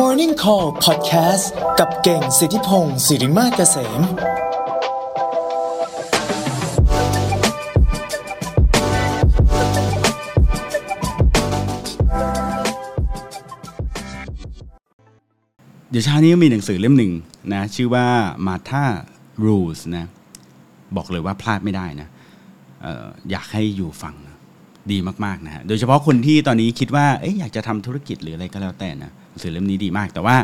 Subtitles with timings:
[0.00, 1.46] Morning Call Podcast
[1.78, 4.00] กับเก่งสิทธิพงศ์สิริมาเกษม
[15.90, 17.12] เดี๋ยวเช้านี้มีหนังสือเล่มหนึ่ง
[17.52, 18.06] นะชื่อว่า
[18.46, 18.84] Martha
[19.44, 20.06] Rules นะ
[20.96, 22.08] บอกเลยว่าพลาดไม่ได้นะ
[22.84, 24.36] อออยากให้อยู่ฟังนะ
[24.90, 30.36] ดีมากๆนะฮะ โดยเฉพาะคนที่ตอนนี้คิดว่าออยากจะทำธุรกิจหรืออะไรก็แล้วแต่นะ หนังสือเล่มนี้ดีมาก แต่ว่า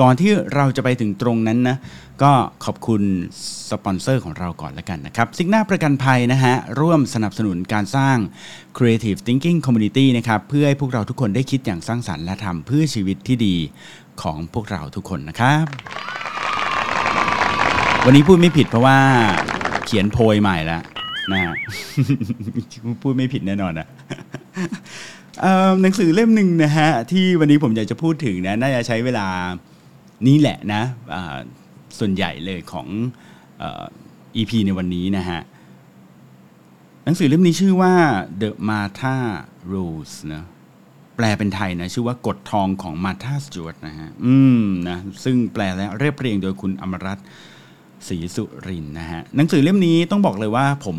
[0.00, 1.76] ก่อนที่เราจะไปถึงตรงนั้นนะ
[2.22, 2.32] ก็
[2.64, 3.02] ขอบคุณ
[3.70, 8.16] สปอนเซอร์ของเราก่อนแล้วกันนะครับซิกหน้าประกันภัยนะฮะร่วมสนับสนุนการสร้าง
[8.76, 13.56] Creative Thinking Community นะครับเพื่อให้พวกเราทุกคนได้คิดอย่างสร้างสรรค์และทำเพื่อชีวิตที่ดี
[14.22, 15.66] ของพวกเราทุกคนนะครับ
[18.04, 18.98] วันนี้พูดไม่ผิดเพราะว่า
[19.86, 20.82] เขียนโพยใหม่แล้ว
[21.32, 21.54] นะฮะ
[23.02, 23.88] พูดไม่ผิดแน่นอนนะ
[25.82, 29.26] หนังสือเล่มหนึ่งนะฮะที่วันนี้ผมอยากจะพูดถึงนะน่าจะใช้เวลา
[30.26, 30.82] นี่แหละนะ
[31.98, 32.86] ส่วนใหญ่เลยของ
[33.62, 33.64] อ
[34.36, 35.40] EP ในวันนี้นะฮะ
[37.04, 37.94] หนังสือเล่มนี้ชื่อว่า
[38.42, 39.16] The Martha
[39.72, 40.44] Rules นะ
[41.16, 47.26] แปลเป็นไทยนะ ชื่อว่ากฎทองของมาธาสจวตนะฮะ อืมนะซึ่งแปลและเรียบเรียงโดยคุณอมรัตน์
[48.08, 50.96] ศรีสุรินนะฮะหนังสือเล่มนี้ต้องบอกเลยว่าผม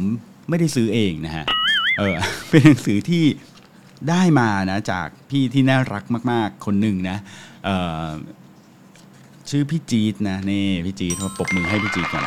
[0.49, 1.45] ไม่ได้ซื้อเองนะฮะ
[1.97, 2.15] เออ
[2.49, 3.23] เป็นหนังสือที่
[4.09, 7.17] ได้มานะจากพี่ที่น่ารักมาก ๆ คนหนึ่งนะ
[9.49, 12.25] ชื่อพี่จี๊ดนะนี่พี่จี๊ดมาปรบมือให้พี่จี๊ดก่อน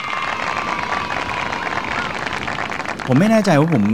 [3.09, 3.85] ผมไม่แน่ใจว่าผม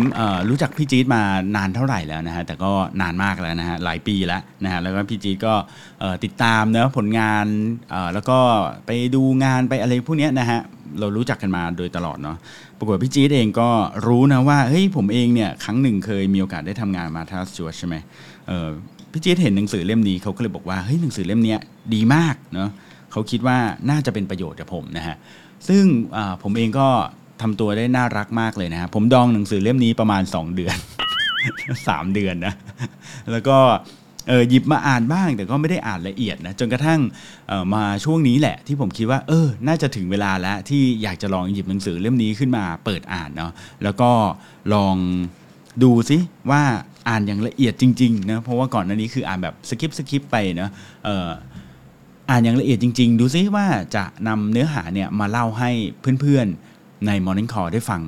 [0.49, 1.23] รู้จักพี่จี๊ดมา
[1.57, 5.55] นานเท่าไหร่แล้วนะฮะแต่ก็นานมากแล้วนะฮะหลายปีแล้วนะฮะแล้วก็พี่จี๊ดก็
[6.25, 7.47] ติดตามเนะผลงาน
[8.15, 8.39] แล้วก็
[8.87, 10.61] ไปดูงานไปอะไรพวกเนี้ยนะฮะ
[11.01, 12.37] เรารู้จักกันมาโดยตลอดเนาะ
[12.79, 13.69] ปรากฏพี่จี๊ดเองก็
[14.07, 17.95] รู้นะว่าเฮ้ยผมเองเนี่ยครั้งหนึ่งเคยมีโอกาสได้ทำงานมาทัสจวใช่ไหม
[19.13, 21.61] พี่จี๊ดเห็นหนังสือเล่มนี้เขาก็เลยบอกว่าเฮ้ยหนังสือเล่มเนี้ย
[21.95, 22.71] ดีมากเนาะ
[23.13, 23.59] เขาคิดว่า
[23.91, 25.17] น่าจะเป็นประโยชน์กับผมนะฮะ
[25.69, 25.85] ซึ่ง
[26.42, 26.89] ผมเองก็
[27.41, 30.77] ทำตัวได้น่ารักมากเลยนะฮะผมดองหนังสือเล่มนี้ประมาณ 2 เดือน
[31.47, 32.55] 3 เดือนนะ
[33.33, 33.59] แล้วก็
[34.29, 37.01] เออหยิบมาอ่านบ้าง แต่ก็ไม่ได้อ่านละเอียดนะจนกระทั่ง
[37.51, 44.11] ออมาช่วงนี้แหละ ที่ผมคิดว่าเออ น่าจะถึงเวลาแล้วที่อยากจะลองหยิบหนังสือเล่มนี้ขึ้นมาเปิดอ่านเนาะแล้วก็
[44.75, 44.97] ลอง
[45.83, 46.19] ดูซิ
[46.51, 46.63] ว่า
[47.09, 50.71] อ่านอย่างละเอียดจริงๆนะเพราะว่าก่อนหน้านี้คืออ่านแบบสกิปสกิปไปเนาะ
[51.05, 51.29] เอ,
[52.31, 53.67] อ่านอย่างละเอียดจริง ๆ ดูซิว่า
[53.97, 55.71] จะนำเนื้อหาเนี่ยมาเล่าให้
[56.21, 56.72] เพื่อนๆ
[57.07, 58.02] ใน Morning Call ได้ฟัง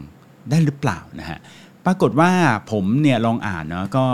[0.50, 1.38] ได้หรือเปล่านะฮะ
[1.87, 2.31] ปรากฏว่า
[2.72, 4.05] ผมเนี่ยลองอ่านเนาะก็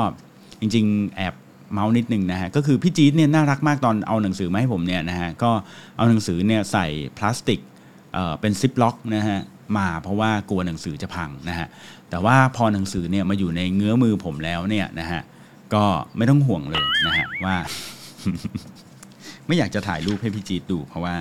[0.60, 1.34] จริงๆ แอบ
[1.72, 5.50] เมาส์นิดนึงนะฮะก็คือพี่จี๊ดเนี่ยน่ารักมากตอนเอาหนังสือมาให้ผมเนี่ยนะฮะก็
[5.96, 6.86] เอาหนังสือเนี่ยใส่
[7.18, 7.60] พลาสติก
[8.14, 9.38] เอ่อเป็นซิปล็อกนะฮะ
[9.76, 11.66] มาเพราะว่ากลัวหนังสือจะพังนะฮะ
[12.10, 15.20] แต่ว่าพอหนังสือเนี่ยมาอยู่ในเงื้อมือผมแล้วเนี่ยนะฮะ
[15.74, 15.84] ก็
[16.16, 17.56] ไม่ต้องห่วงเลยนะฮะว่า
[19.46, 21.14] ไม่อยากจะถ่ายรูปให้พี่จี๊ดดู เพราะว่า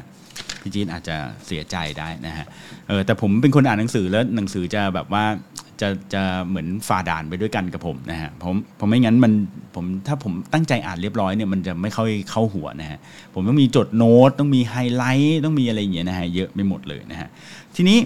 [0.62, 2.46] พี่จี๊ดอาจจะเสียใจได้นะฮะ
[2.90, 5.24] เออแต่ผมเป็นคนอ่านหนังสือแล้วหนังสือจะแบบว่า
[5.82, 9.34] จะจะเหมือนฝ่าด่านไปด้วยกันกับผมนะฮะผมผมไม่งั้นมัน
[9.76, 13.00] ผมถ้าผมตั้งใจอ่านเรียบร้อยเนี่ยมันจะไม่เข้าเข้าหัวนะฮะ
[13.34, 17.30] ผมต้องมีจดโน้ตต้องมีไฮไลท์ต้องมีอะไรอย่างเงี้ยนะฮะเยอะไปหมดเลยนะฮะ
[17.76, 17.98] ทีนี้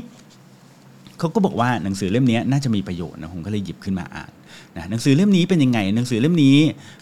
[1.19, 4.31] เขาก็บอกว่าหนังสือเล่มนี้น่าจะมีประโยชน์นะผมก็เลยหยิบขึ้นมาอ่าน
[4.75, 6.57] นะหนังสือเล่มนี้เป็นยังไง หนังสือเล่มนี้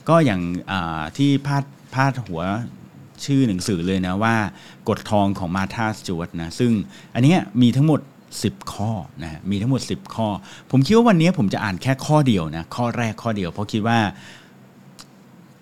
[0.09, 0.41] ก็อย่าง
[1.18, 2.41] ที่พาดพาดหัว
[3.26, 4.36] ชื่อหนังสือเลยนะว่า
[4.90, 6.72] กฎทองของมาธาสจวตนะซึ่ง
[7.16, 8.00] อันนี้มีทั้งหมด
[8.36, 8.92] 10 ข้อ
[9.24, 10.28] นะมีทั้งหมด 10 ข้อ
[10.72, 14.00] ผมคิดว่าวันนี้ผมจะอ่านแค่ข้อเดียวนะข้อแรกข้อเดียว เพราะคิดว่า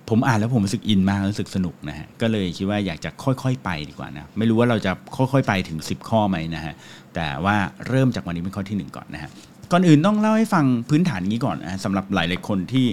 [0.10, 6.74] ผมอ่านแล้วผมรู้สึกอินมากรู้สึกสนุกนะฮะก็เลยคิดว่าอยากจะค่อยๆ ไปดีกว่านะไม่รู้ว่าเราจะค่อยๆไปถึง 10 ข้อไหมนะฮะ
[7.16, 7.56] แต่ว่า
[7.88, 9.30] เริ่มจากวันนี้เป็นข้อที่ 1 ก่อนนะฮะ
[9.72, 12.86] ก่อนอื่นต้องเล่าให้ฟังพื้นฐานนี้ก่อนนะสำหรับหลายๆคนที่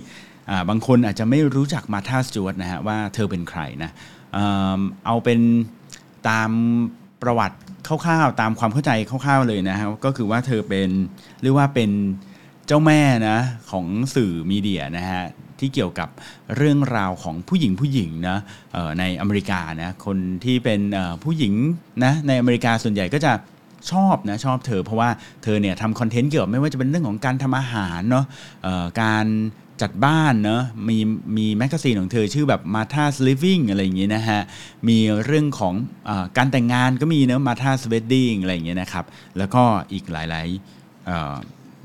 [0.69, 3.91] บางคนอาจจะไม่รู้จักมาธาสจวตนะฮะว่าเธอเป็นใครนะ
[5.07, 5.41] เอาเป็น
[6.29, 6.51] ตาม
[7.23, 10.89] ประวัติคร่าวๆตามความเข้าใจคร่าวๆเลยนะฮะก็คือว่าเธอเป็น
[11.43, 11.91] เรียกว่าเป็น
[12.67, 13.39] เจ้าแม่นะ
[13.71, 15.25] ของสื่อมีเดียนะฮะ
[15.59, 16.09] ที่เกี่ยวกับ
[16.57, 18.39] เรื่องราวของผู้หญิงผู้หญิงนะ
[18.99, 20.81] ในอเมริกานะคนที่เป็น
[21.25, 21.55] ผู้หญิง
[22.05, 23.33] นะในอเมริกาส่วนใหญ่ก็จะ
[23.91, 25.11] ชอบนะชอบเธอเพราะว่า
[25.43, 28.25] เธอเนี่ยทำคอนเทนต์เกี่ยวกับไม่ว่าจะเป็นเรื่องของการทำอาหารเนาะ
[29.03, 29.27] การ
[29.83, 30.99] จัดบ้านเนาะมี
[31.37, 34.41] มี magazine ของเธอชื่อแบบ Martha's Living อะไรอย่างเงี้ยนะฮะ
[34.89, 35.75] มีเรื่องของ
[36.09, 39.05] อการแต่งงานก็มีเนาะ Martha's Wedding อะไรอย่างเงี้ยนะครับ
[39.39, 39.63] แล้วก็
[39.93, 41.11] อีกหลายๆอ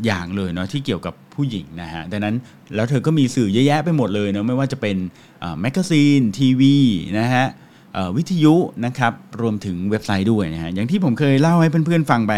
[0.06, 2.36] อย่างเลยเนาะที่เกี่ยวกับผู้หญิงนะฮะดังนั้น
[2.76, 4.98] แล้วเธอก็มีสื่อเยอะแยะไปหมดเลยเนาะไม่ว่าจะเป็น
[5.62, 6.76] magazine ทีวี
[7.20, 7.46] นะฮะ
[8.18, 8.56] วิทยุ
[8.86, 12.34] นะครับรวมถึงเว็บไซต์ด้วยนะฮะอย่างที่ผมเคยเล่าให้เพื่อนๆฟังไป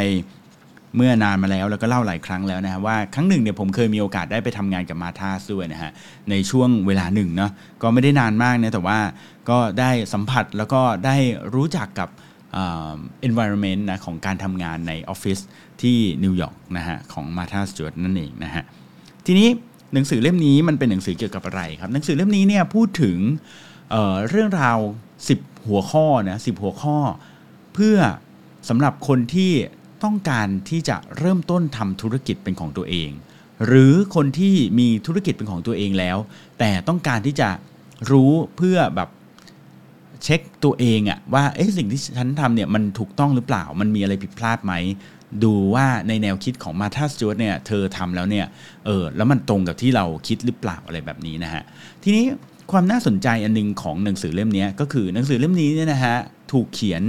[0.95, 5.91] เมื่อนานมาแล้วแล้วก็เล่าหลายครั้งแล้วนะฮะว่าครั้งหนึ่งเนี่ยผมเคยมีโอกาสได้ไปทำงานกับมาธาด้วยนะฮะ
[6.29, 7.51] ในช่วงเวลาหนึ่งเนาะ
[7.81, 8.99] ก็ไม่ได้นานมากนะแต่ว่า
[9.49, 11.15] ก็ได้สัมผัสแล้วก็ได้
[11.55, 12.09] รู้จักกับ
[13.27, 15.39] environment นะของการทำงานในออฟฟิศ
[15.81, 18.63] ที่นิวยอร์กนะฮะของมาธาสจวดนั่นเองนะฮะ
[19.25, 19.49] ทีนี้
[19.93, 23.17] หนังสือเล่มนี้มันเป็นหนังสือเกี่ยวกับอะไรครับ หนังสือเล่มนี้เนี่ยพูดถึง
[23.89, 24.79] เเรื่องราว
[25.21, 26.97] 10 หัวข้อนะสิหัวข้อ
[27.73, 27.97] เพื่อ
[28.69, 29.51] สำหรับคนที่
[30.03, 33.09] ต้องการที่จะเริ่มต้นทำธุรกิจเป็นของตัวเอง
[33.65, 36.17] หรือคนที่มีธุรกิจเป็นของตัวเองแล้ว
[36.59, 37.49] แต่ต้องการที่จะ
[38.11, 39.09] รู้เพื่อแบบ
[40.23, 44.73] เช็คตัวเองอะว่าเอ๊ะสิ่งที่ฉันทำเนี่ยมันถูกต้องหรือเปล่า มันมีอะไรผิดพลาดไหม
[45.43, 48.45] ดูว่าในแนวคิดของมาธาสจวตเนี่ยเธอทำแล้วเนี่ย
[48.85, 51.63] เออแล้วมันตรงกับที่เราคิดหรือเปล่าอะไรแบบนี้นะฮะ
[52.03, 52.25] ทีนี้
[52.71, 56.15] ความน่าสนใจอันนึงของหนังสือเล่มนี้ก็คือหนังสือเล่มนี้เนี่ยนะฮะ
[56.51, 57.03] ถูกเขียน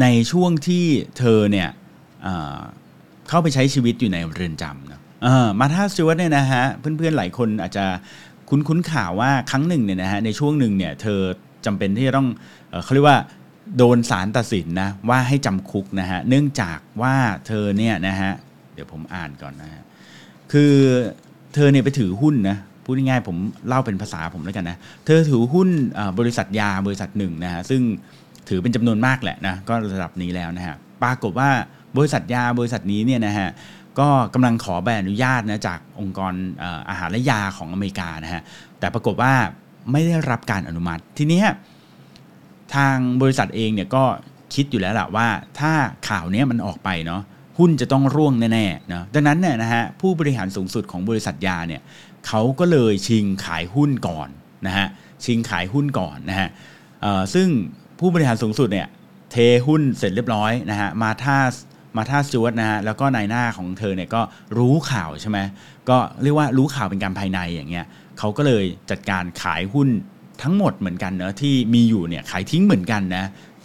[0.00, 0.84] ในช่วงที่
[1.18, 1.68] เธอเนี่ย
[3.28, 5.00] เข้าไปใช้ชีวิตอยู่ในเรือนจำนะ
[5.60, 7.84] มาธาสจวตเนี่ยนะฮะเพื่อนๆหลายคนอาจจะ
[8.48, 11.20] คุ้นคุ้นข่าวว่าครั้งหนึ่งเนี่ยนะฮะในช่วงหนึ่งเนี่ยเธอ
[11.66, 12.28] จำเป็นที่จะต้อง
[12.84, 13.18] เขาเรียกว่า
[13.76, 17.14] โดนศาลตัดสินนะว่าให้จำคุกนะฮะเนื่องจากว่า
[17.46, 18.32] เธอเนี่ยนะฮะ
[18.74, 19.82] เดี๋ยวผมอ่านก่อนนะฮะ
[20.52, 20.72] คือ
[21.54, 23.36] เธอเนี่ยไปถือหุ้นนะพูดง่ายๆผม
[23.68, 25.68] เล่าเป็นภาษาผมแล้วกันนะเธอถือหุ้น
[26.18, 27.82] บริษัทยาบริษัทหนึ่งนะฮะซึ่ง
[28.48, 31.50] ถือเป็นจำนวนมากแหละนะก็ระดับนี้แล้วนะฮะปรากฏว่า
[31.96, 33.48] บริษัทยาบริษัทนี้เนี่ยนะฮะ
[33.98, 36.32] ก็กำลังขอใบอนุญาตนะจากองค์กร
[36.88, 38.42] อาหารและยาของอเมริกานะฮะ
[38.78, 39.32] แต่ปรากฏว่า
[39.92, 41.42] ไม่ได้รับการอนุมัติทีนี้
[42.74, 44.04] ทางบริษัทเองเนี่ยก็
[44.54, 45.28] คิดอยู่แล้วแหละว่า
[45.60, 45.72] ถ้า
[46.08, 47.22] ข่าวนี้มันออกไปเนาะ
[47.58, 51.80] หุ้นจะต้องร่วงแน่ๆนะดังนั้นเนี่ยนะฮะผู้บริหารสูงสุดของบริษัทยาเนี่ย
[52.26, 54.28] เขาก็เลยชิงขายหุ้นก่อน
[54.66, 54.86] นะฮะ
[55.24, 56.48] ชิงขายหุ้นก่อนนะฮะ
[57.34, 57.48] ซึ่ง
[57.98, 58.88] ผู้บริหารสูงสุดเนี่ย
[59.30, 61.38] เทหุ้นเสร็จเรียบร้อยนะฮะมาท่า
[61.96, 64.20] มาท่าสจวตนะฮะแล้วก็นายหน้าของเธอเนี่ยก็
[64.58, 65.38] รู้ข่าวใช่ไหม
[65.88, 67.86] ก็เรียกว่ารู้ข่าวเป็นการภายในอย่างเงี้ย
[68.18, 69.88] เขาก็เลยจัดการขายหุ้น
[70.42, 73.24] ทั้งหมดเหมือนกันเนะที่มีอยู่เนี่ยขายทิ้งเหมือนกันนะ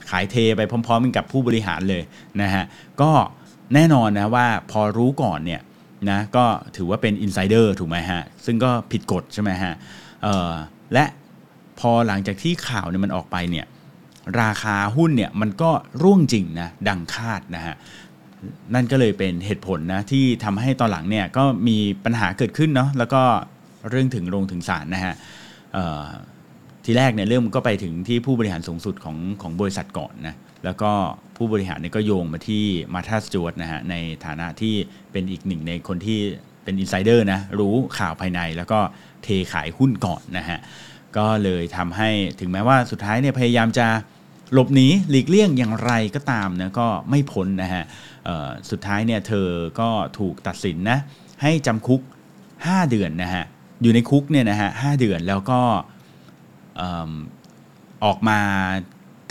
[0.10, 2.04] ขายเทไปพร้อมๆกับผู้บริหารเลย
[2.42, 2.63] นะฮะ
[3.01, 3.12] ก็
[3.74, 5.62] แน่นอนนะว่าพอรู้ก่อนเนี่ย
[6.10, 6.45] นะก็
[6.75, 9.74] ถือว่าเป็นอินไซเดอร์ถูกไหมฮะซึ่งก็ผิดกฎใช่ไหมฮะ
[10.94, 11.06] และ
[11.80, 13.66] พอหลังจากที่ข่าวเนี่ยมันออกไปเนี่ย
[14.41, 15.71] ราคาหุ้นเนี่ยมันก็
[16.03, 17.75] ร่วงจริงนะดังคาดนะฮะ
[18.73, 23.21] นั่นก็เลยเป็นเหตุผลนะที่ทำให้ตอนหลังเนี่ยก็มีปัญหาเกิดขึ้นเนาะแล้วก็
[23.89, 25.13] เรื่องถึงโรงถึงศาลนะฮะ
[26.85, 30.35] ทีแรกเนี่ยเรื่องก็ไปถึงที่ผู้บริหารสูงสุดของของบริษัทก่อนนะ
[30.65, 30.91] แล้วก็
[31.38, 32.63] ผู้บริหารเนี่ยก็โยงมาที่
[32.94, 33.95] มาธาสจวตนะฮะใน
[34.25, 34.75] ฐานะที่
[35.12, 36.19] เป็นอีกหนึ่งในคนที่
[36.63, 38.79] เป็นอินไซเดอร์นะรู้ข่าวภายในแล้วก็
[39.23, 40.59] เทขายหุ้นก่อนนะฮะ
[41.17, 42.09] ก็เลยทำให้
[42.39, 43.87] ถึงแม้ว่าสุดท้ายเนี่ยพยายามจะ
[44.53, 47.83] หลบหนีหลีกเลี่ยงอย่างไรก็ตามนะก็ไม่พ้นนะฮะ
[48.69, 49.47] สุดท้ายเนี่ยเธอ
[49.79, 50.99] ก็ถูกตัดสินนะ
[51.41, 52.01] ให้จำคุก
[52.45, 53.43] 5 เดือนนะฮะ
[53.81, 55.61] อยู่ในคุกเนี่ยนะฮะหเดือนแล้วก็
[58.05, 58.39] ออกมา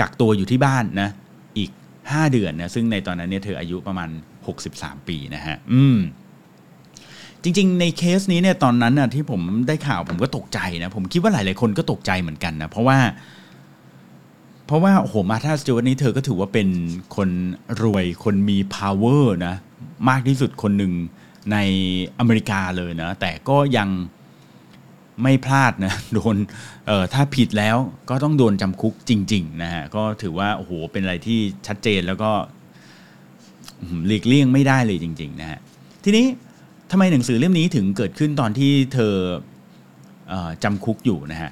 [0.01, 1.11] กักตัวอยู่ที่บ้านนะ
[1.59, 4.09] อีก 5 เดือนนะซึ่งในตอนนั้นเนี่ยเธออายุประมาณ
[4.59, 5.99] 63 ปีนะฮะอืม
[7.43, 12.99] จริง ๆ ในเคสนี้เนี่ยตอนนั้นน่ะที่ผมได้ข่าวผมก็ตกใจนะผมคิดว่าหลาย ๆ คนก็ตกใจเหมือนกันนะเพราะว่า
[14.67, 16.69] เพราะว่าโอ้โหมาธาสจวตนี้เธอก็ถือว่าเป็น
[17.17, 17.29] คน
[17.83, 19.55] รวยคนมี power นะ
[20.09, 20.93] มากที่สุดคนหนึ่ง
[21.53, 21.57] ใน
[22.19, 23.89] อเมริกาเลยนะ แต่ก็ยัง
[25.23, 26.37] ไม่พลาดนะโดน
[26.87, 27.77] เออถ้าผิดแล้ว
[28.11, 32.31] ก็ต้องโดนจำคุกจริง ๆ นะฮะ ก็ถือว่า โอ้โห เป็นอะไรที่ชัดเจนแล้วก็
[34.07, 35.59] หลีกเลี่ยงไม่ได้เลยจริง ๆ นะฮะ
[36.05, 36.27] ทีนี้
[36.91, 39.15] ทำไมหนังสือเล่มนี้ถึงเกิดขึ้นตอนที่เธอ
[40.33, 41.51] อจำคุกอยู่นะฮะ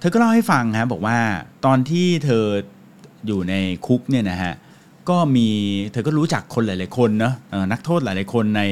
[0.00, 1.18] เธอก็เล่าให้ฟังฮะบอกว่า
[1.66, 2.44] ตอนที่เธอ
[3.26, 3.54] อยู่ใน
[3.86, 4.52] คุกเนี่ยนะฮะ
[5.10, 5.48] ก็มี
[5.92, 7.34] เธอก็รู้จักคนหลาย ๆ คนเนาะ
[7.72, 8.62] นักโทษหลาย ๆ คนใน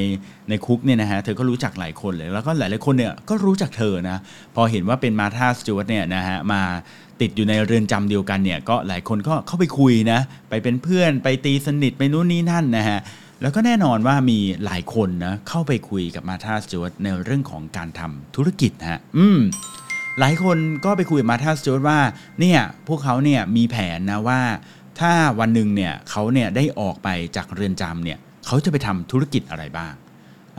[0.48, 4.18] ในคุกเนี่ยนะฮะเธอก็รู้จักหลายคนเลยแล้วก็หลาย ๆ คนเนี่ยก็รู้จักเธอนะ
[4.54, 6.62] พอเห็นว่าเป็นมาธาสจวตเนี่ยนะฮะมา
[7.20, 12.98] ติดอยู่ในเรือนจำเดียวกันเนี่ยก็หลายคนก็เข้าไปคุยนะไปเป็นเพื่อนไปตีสนิทไปนู่นนี่นั่นนะฮะ
[13.42, 19.40] แล้วก็แน่นอนว่ามีหลายคนนะเข้าไปคุยกับมาธาสจวตในเรื่องของการทำธุรกิจฮะอืม
[20.18, 21.98] หลายคนก็ไปคุยกับมาธาสจวตว่า
[22.40, 24.40] เนี่ยพวกเขาเนี่ยมีแผนนะว่า
[25.00, 29.92] ถ้าวันหนึ่งเนี่ยเขาเนี่ยได้ออกไปจากเรือนจำเนี่ยเขาจะไปทำธุรกิจอะไรบ้าง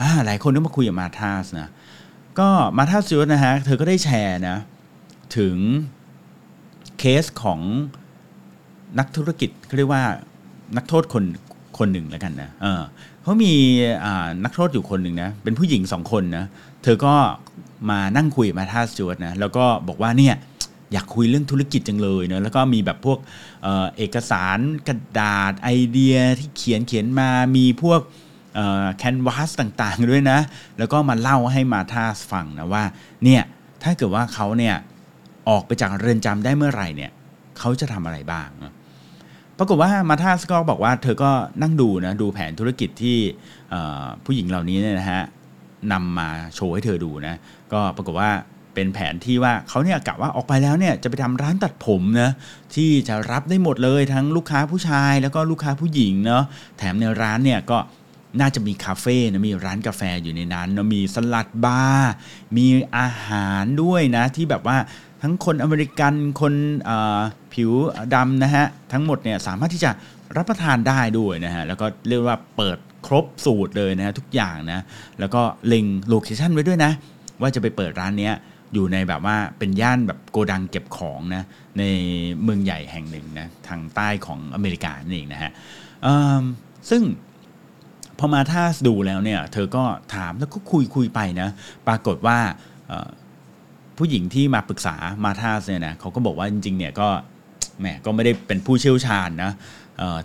[0.01, 1.69] อ่าหลายคนก็มาคุยกับมาธาสนะ
[2.39, 4.57] ก็มาธาสจวตนะฮะเธอก็ได้แชร์นะ
[5.37, 5.55] ถึง
[6.99, 7.59] เคสของ
[8.99, 10.03] นักธุรกิจเขาเรียกว่า
[10.77, 11.23] นักโทษคน
[11.77, 12.81] คนหนึ่งแล้วกันนะเออ
[13.23, 13.53] เขามี
[14.43, 16.45] นักโทษอยู่คนหนึ่งนะ เป็นผู้หญิงสองคนนะ
[16.83, 17.15] เธอก็
[17.89, 20.35] มานั่งคุยมาท่าสจวตนะ แล้วก็บอกว่าเนี่ย
[20.93, 23.19] อยากคุยเรื่องธุรกิจจังเลยเนะแล้วก็มีแบบพวก
[23.63, 28.01] เออเอกสารกระดาษไอเดียที่เขียนเขียนมา มีพวก
[28.97, 30.39] แคนวาสต่างๆด้วยนะ
[30.77, 32.83] แล้วก็มาเล่าให้มาธาสฟังนะว่า
[33.23, 33.41] เนี่ย
[33.83, 34.75] ถ้าเกิดว่าเขาเนี่ย
[35.49, 37.11] ออกไปจากเรือนจำได้เมื่อไหร่เนี่ย
[37.59, 38.73] เขาจะทำอะไรบ้างนะ
[39.61, 43.17] ปรากฏว่ามาธาสก็บอกว่าเธอก็นั่งดูนะดูแผนธุรกิจที่
[44.25, 45.23] ผู้หญิงเหล่านี้เนี่ยนะฮะ
[45.91, 47.35] นำมาโชว์ให้เธอดูนะ
[47.73, 48.31] ก็ปรากฏว่า
[48.73, 52.31] เป็นแผนที่ว่าเขาเนี่ยกะว่าออกไปแล้วเนี่ยจะไปทำร้านตัดผมนะ
[52.75, 56.43] ที่จะรับได้หมดเลยทั้งลูกค้าผู้ชายแล้วก็ลูกค้าผู้หญิงเนาะ
[56.77, 57.77] แถมในร้านเนี่ยก็
[58.39, 62.11] น่าจะมีคาเฟ่นะมีร้านกาแฟอยู่ในนั้นนะมีสลัดบาร์
[62.57, 64.77] มีอาหารด้วยนะที่แบบว่า
[65.21, 66.53] ทั้งคนอเมริกันคน
[67.53, 67.71] ผิว
[68.15, 69.91] ดำนะฮะทั้งหมดเนี่ยสามารถที่จะ
[70.37, 74.79] รับประทานได้ด้วยนะฮะแล้วก็เรียกว่าเปิดครบสูตรเลยนะทุกอย่างนะ
[75.19, 76.91] แล้วก็เล็ง location ไว้ด้วยนะ
[77.41, 78.33] ว่าจะไปเปิดร้านเนี้ย
[78.73, 81.43] อยู่ในแบบว่าเป็นย่านแบบโกดังเก็บของนะ
[81.79, 81.83] ใน
[82.43, 85.51] เมืองใหญ่แห่งหนึ่งนะทางใต้ของอเมริกานี่เองนะฮะ
[86.89, 87.01] ซึ่ง
[88.19, 89.83] พอ Martha ดูแล้วเนี่ยเธอก็
[90.15, 91.49] ถามแล้วก็คุยคุยไปนะ
[91.87, 92.37] ปรากฏว่า
[93.97, 94.95] ผู้หญิงที่มาปรึกษา
[95.25, 97.07] Martha เนี่ยนะเขาก็บอกว่าจริงๆเนี่ยก็
[97.79, 99.51] แหมก็ไม่ได้เป็นผู้เชี่ยวชาญนะ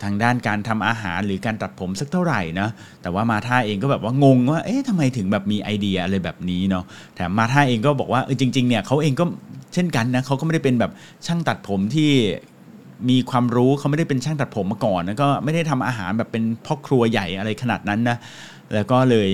[0.04, 2.68] ทางด้านการทำอาหารหรือการตัดผมสักเท่าไหร่นะ
[3.02, 9.25] แต่ว่ามาท่าเองก็แบบว่างงว่าเอ๊ะทำไมถึงแบบมีไอเดียอะไรแบบนี้เนาะแถมมาท่าเองก็บอกว่าเออจริงๆเนี่ยเขาเองก็
[9.75, 10.92] เช่นกันนะเขาก็ไม่ได้เป็นแบบ
[11.26, 12.11] ช่างตัดผมที่
[13.11, 18.16] มีความรู้เขาไม่ได้เป็นช่างตัดผมมาก่อนแล้วก็ไม่ได้ทำอาหารแบบเป็นพ่อครัวใหญ่อะไรขนาดนั้นนะ
[18.75, 19.28] แล้วก็เลย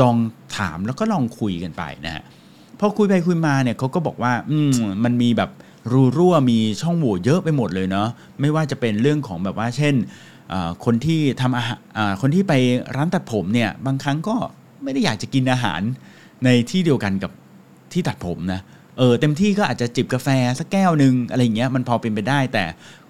[0.00, 0.16] ลอง
[0.58, 2.24] ถามแล้วก็ลองคุยกันไปนะฮะ
[2.80, 4.72] พอคุยไปคุยมาเนี่ยเขาก็บอกว่าอืม
[5.04, 5.50] มันมีแบบ
[5.92, 8.08] รูรั่วมีช่องโหว่เยอะไปหมดเลยเนาะ
[8.40, 9.94] ไม่ว่าจะเป็นเรื่องของแบบว่า เช่น
[10.84, 11.78] คนที่ทำอาหาร
[12.22, 12.52] คนที่ไป
[12.96, 14.36] ร้านตัดผมเนี่ยบางครั้งก็
[14.82, 15.80] ไม่ได้อยากจะกินอาหาร
[16.44, 17.32] ในที่เดียวกันกับ
[17.92, 18.60] ที่ตัดผมนะ
[18.98, 22.64] เออเต็มที่ก็อาจจะจิบกาแฟสักแก้วหนึ่งอะไรเงี้ยมันพอเป็นไปได้ แต่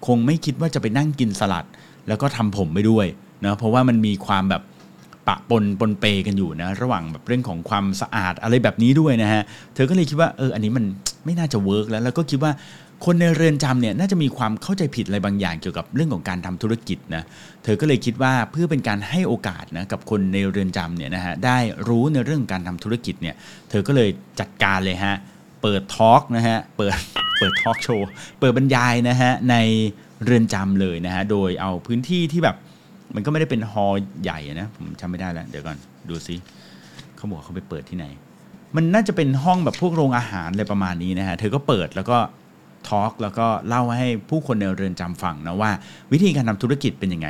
[0.07, 1.65] คงไม่คิดว่าจะไปนั่งกินสลัด
[2.07, 3.07] แล้วก็ทำผมไปด้วย
[3.45, 4.61] นะเพราะว่ามันมีความแบบ
[5.27, 9.41] ปะปนปนเปกันอยู่นะระหว่างแบบเรื่องของความสะอาดอะไรแบบนี้ด้วยนะฮะ
[9.75, 10.85] เธอก็เลยคิดว่าเอออันนี้มัน
[11.25, 12.51] ไม่น่าจะ work แล้วแล้วก็คิดว่า
[13.05, 17.23] คนในเรือนจำเนี่ยน่าจะมีความเข้าใจผิดอะไรบางอย่างเกี่ยวกับเรื่องของการทำธุรกิจนะ
[17.63, 23.35] เธอก็เลยคิดว่าเพื่อเป็นการให้โอกาสนะกับคนในเรือนจำเนี่ยนะฮะได้รู้ในเรื่องการทำธุรกิจเนี่ย
[23.69, 24.09] เธอก็เลย
[24.39, 25.15] จัดการเลยฮะ
[25.61, 26.93] เปิด talk นะฮะเปิด
[27.39, 28.09] เปิดทอล์กโชว์
[28.39, 29.55] เปิดบรรยายนะฮะใน
[30.25, 32.57] เรือนจำเลยนะฮะโดยเอาพื้นที่ที่แบบ
[33.15, 33.93] มันก็ไม่ได้เป็น hall
[34.23, 35.77] ใหญ่นะผมจำไม่ได้แล้ว เดี๋ยวก่อน
[36.09, 36.35] ดูซิ
[37.15, 38.05] เขาบอกเขาไปเปิดที่ไหน
[38.75, 42.17] มันน่าจะเป็นห้องแบบพวกโรงอาหารอะไรประมาณนี้นะฮะเธอก็เปิดแล้วก็
[42.87, 45.71] ทอล์กแล้วก็เล่าให้ผู้คนในเรือนจำฟังนะว่า
[46.11, 47.27] วิธีการทำธุรกิจเป็นยังไง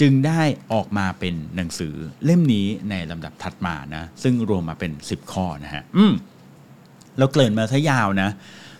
[0.00, 0.40] จึงได้
[0.72, 6.12] ออกมาเป็นหนังสือเล่มนี้ในลำดับถัดมานะซึ่งรวมมาเป็น 10 ข้อนะฮะอืม
[7.18, 8.30] เราเกริ่นมาซะยาวนะ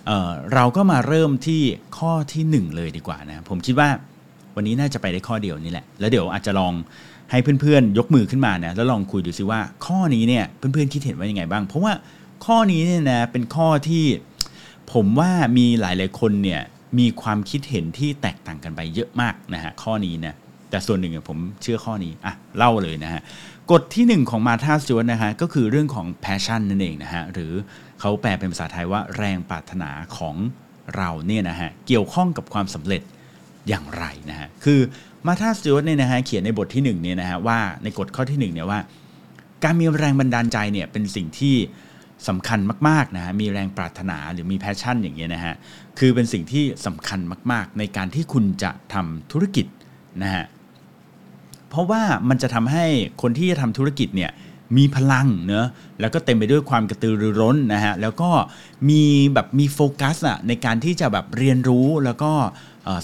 [0.07, 1.63] เเราก็มาเริ่มที่
[1.99, 3.89] ข้อที่ 1 เลยดีกว่านะผมคิดว่า
[4.57, 6.73] วันนี้น่าจะไปได้ข้อเดียวนี่แหละ แล้วเดี๋ยวอาจจะลอง
[7.31, 11.93] ให้เพื่อนๆ ยกมือขึ้นมานะแล้วลองคุยดูซิว่า ข้อนี้เนี่ยเพื่อนๆคิดเห็นว่ายังไงบ้าง เพราะว่า
[12.47, 14.05] ข้อนี้เนี่ยนะเป็นข้อที่
[14.93, 16.61] ผมว่ามีหลายๆคนเนี่ย
[16.99, 20.35] มีความคิดเห็นที่แตกต่างกันไปเยอะมากนะฮะข้อนี้นะ
[20.71, 23.21] แต่ส่วนหนึ่งผมเชื่อข้อนี้อะเล่าเลยนะฮะ
[23.73, 27.53] กฎที่ 1 ของมาธาสจวตนะฮะก็คือเรื่องของ passion นั่นเองนะฮะหรือ
[28.01, 30.37] เขาแปลเป็นภาษาไทยว่าแรงปรารถนาของ
[30.97, 33.03] เราเนี่ยนะฮะเกี่ยวข้องกับความสำเร็จ
[33.69, 34.81] อย่างไรนะฮะคือ
[35.27, 38.81] มาธาสจวตเนี่ยนะฮะเขียนในบทที่1เนี่ยนะฮะว่าในกฎข้อที่1เนี่ยว่า
[39.65, 41.57] การมีแรงบันดาลใจเนี่ยเป็นสิ่งที่
[42.29, 45.55] สำคัญมากๆนะฮะมีแรงปรารถนาหรือมีแพชชั่นอย่างเงี้ยนะฮะ
[45.99, 47.21] คือเป็นสิ่งที่สำคัญ
[47.53, 49.67] มากๆ ในการที่คุณจะทำธุรกิจ
[50.23, 50.45] นะฮะ
[51.71, 52.87] เพราะว่ามันจะทำให้
[53.23, 54.31] คนที่จะทำธุรกิจเนี่ย
[54.77, 55.69] มีพลังเนอะ
[56.01, 58.31] แล้วก็เต็มไปด้วยความกระตือรือร้นนะฮะแล้วก็
[58.89, 59.03] มี
[59.35, 62.33] แบบมีโฟกัสอะในการที่จะแบบเรียนรู้แล้วก็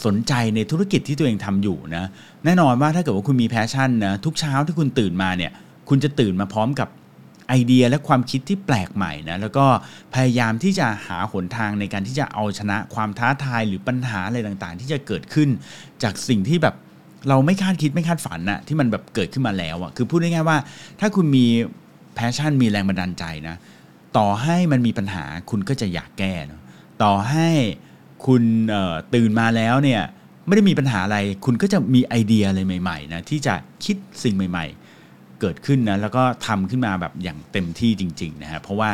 [0.06, 2.04] สนใจในธุรกิจที่ตัวเองทำอยู่นะ
[2.44, 5.52] แน่นอนว่าถ้าเกิดว่าคุณมีแพชชั่นนะทุกเช้าที่คุณตื่นมาเนี่ย
[5.88, 6.88] คุณจะตื่นมาพร้อมกับ
[7.48, 9.66] ไอเดียและความคิดที่แปลกใหม่นะแล้วก็
[10.14, 15.48] พยายามที่จะหาหนทางในการที่จะเอาชนะความท้าทายหรือปัญหาอะไรต่างๆ ที่จะเกิดขึ้น
[16.02, 16.74] จากสิ่งที่แบบ
[17.28, 20.58] เราไม่คาดคิดไม่คาดฝันนะที่มันแบบเกิดขึ้นมาแล้วอะคือพูดง่ายๆว่า
[21.00, 21.46] ถ้าคุณมี
[22.14, 23.56] passion มีแรงบันดาลใจนะ
[24.18, 26.60] ต่อให้มันมีปัญหาคุณก็จะอยากแก้นะ
[27.02, 27.48] ต่อให้
[28.26, 28.42] คุณ
[29.14, 30.02] ตื่นมาแล้วเนี่ย
[30.46, 34.66] ไม่ได้มีปัญหาอะไร คุณก็จะมีไอเดียอะไรใหม่ๆนะที่จะคิดสิ่งใหม่
[35.02, 38.90] ๆ เกิดขึ้นนะแล้วก็ทำขึ้นมาแบบอย่างเต็มที่จริงๆนะฮะเพราะว่า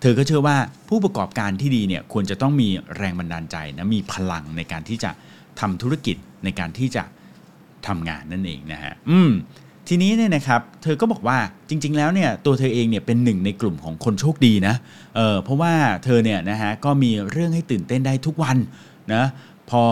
[0.00, 0.56] เธอก็เชื่อว่า
[0.88, 5.10] ผู้ประกอบการที่ดีเนี่ยควรจะต้องมีแรงบันดาลใจนะมีพลังในการที่จะ
[5.60, 7.04] ทำธุรกิจในการที่จะ
[7.86, 9.30] ทำงานนั่นเองนะฮะอืม
[9.88, 11.38] ทีนี้เนี่ยนะครับเธอก็บอกว่า
[11.68, 14.74] จริง ๆ แล้วเนี่ยตัวเธอเองเนี่ยเป็นหนึ่งในกลุ่มของคนโชคดีนะ
[15.16, 15.72] เออเพราะว่า
[16.04, 18.56] เธอเนี่ยนะฮะก็มีเรื่องให้ตื่นเต้นได้ทุกวัน
[19.14, 19.24] นะ
[19.70, 19.82] พอ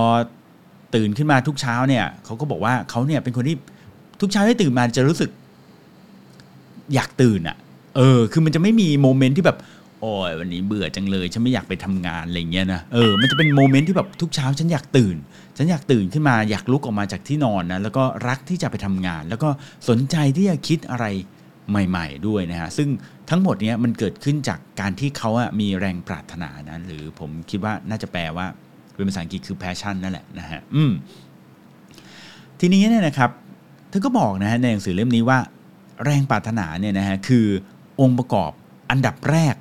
[0.94, 3.56] ตื่นขึ้นมาทุกเช้าเนี่ยเขาก็บอกว่าเขาเนี่ยเป็นคนที่
[4.20, 5.30] ทุกเช้าที่ตื่นมาจะรู้สึก
[6.94, 7.56] อยากตื่นอะ่ะ
[7.96, 9.58] เออ คือมันจะไม่มี moment ที่แบบ
[10.00, 15.16] โอ้ยวันนี้เบื่อจังเลย ฉันไม่อยากไปทำงานอะไรเงี้ยนะ เออ มันจะเป็น moment ที่แบบทุกเช้าฉันอยากตื่น
[15.56, 19.48] ฉันอยากตื่นขึ้นมาอยากลุกออกมาจากที่นอนนะแล้วก็รักที่จะไปทำงาน แล้วก็
[19.88, 21.06] สนใจที่จะคิดอะไร
[21.70, 22.88] ใหม่ ๆ ด้วยนะฮะซึ่ง
[23.30, 28.46] ทั้งหมดนี้มันเกิดขึ้นจากการที่เขาอะมีแรงปรารถนานะหรือผมคิดว่าน่าจะแปลว่า
[28.94, 30.92] เป็นภาษาอังกฤษคือ passion นั่นแหละนะฮะอืม
[32.60, 33.30] ทีนี้เนี่ยนะครับ
[33.88, 35.38] เธอก็บอกนะฮะในหนังสือเล่มนี้ว่า
[36.04, 37.46] แรงปรารถนาเนี่ยนะฮะคือ
[38.00, 38.50] องค์ประกอบ
[38.90, 39.54] อันดับแรก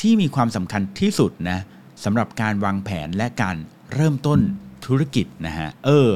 [0.00, 1.58] ที่มีความสำคัญที่สุดนะ
[2.04, 3.56] สำหรับการวางแผนและการ
[3.94, 4.40] เริ่มต้น
[4.86, 6.08] ธุรกิจนะฮะเออ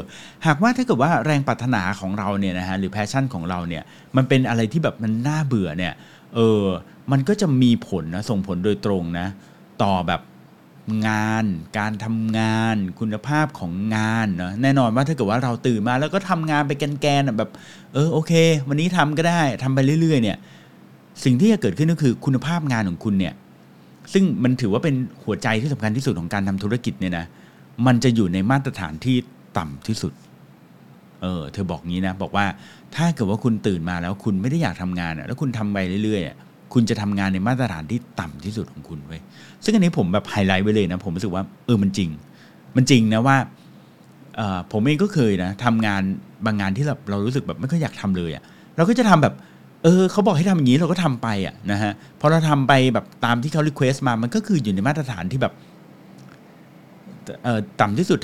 [0.46, 3.82] หากว่าถ้าเกิดว่าแรงปรารถนาของเราเนี่ยนะฮะหรือแพชชั่นของเราเนี่ย
[4.16, 5.92] มันเป็นอะไรที่แบบมันน่าเบื่อเนี่ย
[6.34, 6.64] เออ
[7.12, 9.26] มันก็จะมีผลนะส่งผลโดยตรงนะ
[9.82, 10.20] ต่อแบบ
[11.08, 11.44] งาน
[11.78, 17.50] การทำงานคุณภาพของงานเนาะแน่นอนว่าถ้าเกิดว่าเราตื่นมาแล้วก็ทำงานไปแกนๆแบบ
[17.94, 18.32] เออโอเค
[18.68, 20.38] วันนี้ทำก็ได้ทำไปเรื่อย ๆ เนี่ย
[21.24, 23.34] สิ่งที่จะเกิดขึ้นก็คือคุณภาพงานของคุณเนี่ย
[24.12, 24.94] ซึ่งมันถือว่าเป็น
[25.24, 27.26] หัวใจที่สำคัญที่สุดของการทำธุรกิจเนี่ยนะ
[27.86, 29.16] มันจะอยู่ในมาตรฐานที่
[29.58, 30.12] ต่ำที่สุด
[31.22, 32.46] เออ เธอบอกงี้นะ บอกว่า
[32.96, 39.18] ถ้าเกิดว่าคุณตื่นมาแล้วคุณไม่ได้อยากทำงานแล้วคุณทำไปเรื่อยๆคุณจะทำงานในมาตรฐานที่ต่ำที่สุดของคุณไว้
[39.64, 42.10] ซึ่งอันนี้ผมแบบไฮไลท์ไว้เลยนะ ผมรู้สึกว่าเออมันจริง
[42.76, 43.36] มันจริงนะว่า
[44.72, 46.02] ผมเองก็เคยนะทำงาน
[46.44, 48.42] บางงานที่เราเรารู้สึกแบบไม่ค่อยอยากทำเลยอะ่ะ
[48.76, 49.34] เราก็จะทำแบบ
[49.82, 55.52] เออเขาบอกให้ทำอย่างนี้เราก็ทำไปอะนะฮะพอเราทำไปแบบตามที่เขา request มามันก็คืออยู่ในมาตรฐานที่แบบ
[57.80, 58.18] ต่ำที่สุด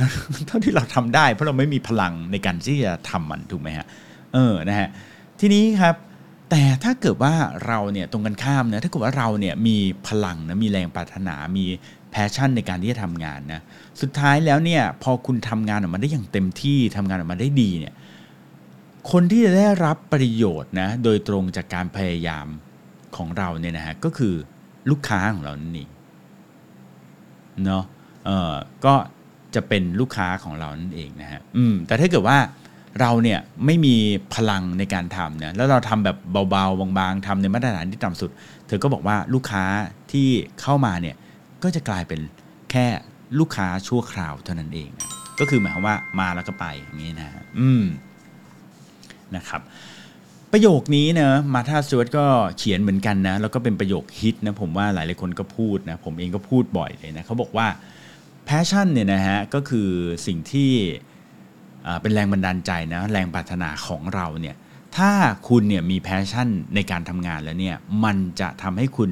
[0.47, 3.87] เท่าที่เราทำได้ เพราะเราไม่มีพลังในการที่จะทำมันถูกไหมฮะ
[4.35, 4.89] เออนะฮะ
[5.41, 5.95] ทีนี้ครับ
[6.51, 7.35] แต่ถ้าเกิดว่า
[7.67, 9.77] เราเนี่ยตรงกันข้ามนะถ้าเกิดว่าเราเนี่ยมี
[10.07, 11.65] พลังนะมีแรงปรารถนา มี
[12.11, 13.61] passion ในการที่จะทำงานนะ
[14.01, 17.95] สุดท้ายแล้วเนี่ยพอคุณทำงานออกมาได้อย่างเต็มที่ทำงานออกมาได้ดีเนี่ย
[19.11, 22.47] คนที่จะได้รับประโยชน์นะโดยตรงจากการพยายาม
[23.17, 24.35] ของเราเนี่ยนะฮะก็คือ
[24.91, 25.91] ลูกค้าของเรานั่นเอง
[27.65, 27.85] เนาะ
[28.87, 28.95] ก็
[29.55, 32.39] จะเป็นลูกค้าของเรานั่นเองนะฮะอืมแต่ถ้าเกิดว่า
[33.01, 33.97] เราเนี่ยไม่มี
[34.35, 36.17] พลังในการทำเนี่ยแล้วเราทำแบบ
[36.51, 38.31] เบาๆบางๆทำในมาตรฐานที่ต่ำสุด
[38.67, 39.65] เธอก็บอกว่าลูกค้า
[40.13, 40.29] ที่
[40.61, 41.17] เข้ามาเนี่ย
[41.63, 42.21] ก็จะกลายเป็น
[42.71, 42.87] แค่
[43.39, 45.09] ลูกค้าชั่วคราวเท่านั้นเองนะ
[45.41, 47.85] ก็คือหมายความว่ามาแล้วก็ไปอย่างนี้นะฮะอืม
[49.37, 49.61] นะครับ
[50.53, 52.27] ประโยคนี้นะมาธาสจวตก็
[52.59, 57.67] เขียนเหมือนกันนะแล้วก็เป็นประโยคฮิตนะผมว่าหลายๆคนก็พูดนะผมเองก็พูดบ่อยเลยนะเขาบอกว่า
[58.51, 59.89] พชชั่นเนี่ยนะฮะก็คือ
[60.27, 60.73] สิ่งที่
[62.01, 64.57] เป็นแรงบันดาลใจนะแรงปรารถนาของเราเนี่ย
[64.97, 65.11] ถ้า
[65.49, 69.11] คุณเนี่ยมีแพชชั่นในการทำงานแล้วเนี่ยมันจะทำให้คุณ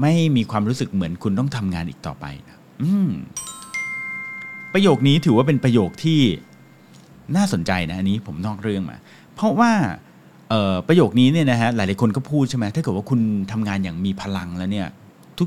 [0.00, 3.10] ไม่มีความรู้สึกเหมือนคุณต้องทำงานอีกต่อไปนะอืม
[4.72, 6.20] ประโยคนี้ถือว่าเป็นประโยคที่
[7.36, 8.98] น่าสนใจนะอันนี้ผมนอกเรื่องมา
[9.34, 9.72] เพราะว่า
[10.88, 13.20] ประโยคนี้เนี่ยนะฮะหลายๆคนก็พูดใช่ไหมถ้าเกิดว่าคุณ
[13.52, 14.88] ทำงานอย่างมีพลังแล้วเนี่ย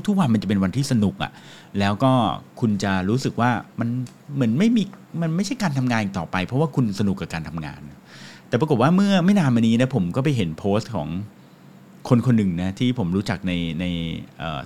[0.06, 1.32] ทุกๆวันมันจะเป็นวันที่สนุกอะ่ะ
[1.78, 2.12] แล้วก็
[2.60, 3.88] คุณจะรู้สึกว่ามัน
[4.34, 4.82] เหมือนไม่มี
[5.22, 7.80] มันไม่ใช่การทำงานต่อไป เพราะว่าคุณสนุกกับการทำงาน
[8.48, 11.08] แต่ปรากฏว่าเมื่อไม่นานมานี้นะผมก็ไปเห็นโพสต์ของ
[12.08, 13.84] คนคนหนึ่งนะที่ผมรู้จักในใน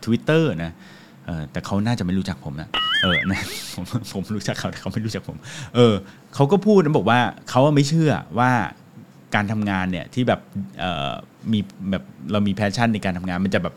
[0.04, 0.72] ทวิตเตอร์นะ
[1.52, 2.68] แต่เขาน่าจะไม่รู้จักผมนะ
[3.02, 3.40] เออนะ
[3.74, 5.36] ผมผมรู้จักเขาแต่เขาไม่รู้จักผม
[5.74, 5.94] เออ
[6.34, 8.50] เขาก็พูดนะบอกว่าเขาไม่เชื่อว่า
[9.34, 10.40] การทำงานเนี่ยที่แบบ
[11.52, 11.58] มี
[11.90, 13.74] แบบเรามี passion ในการทำงาน มันจะแบบ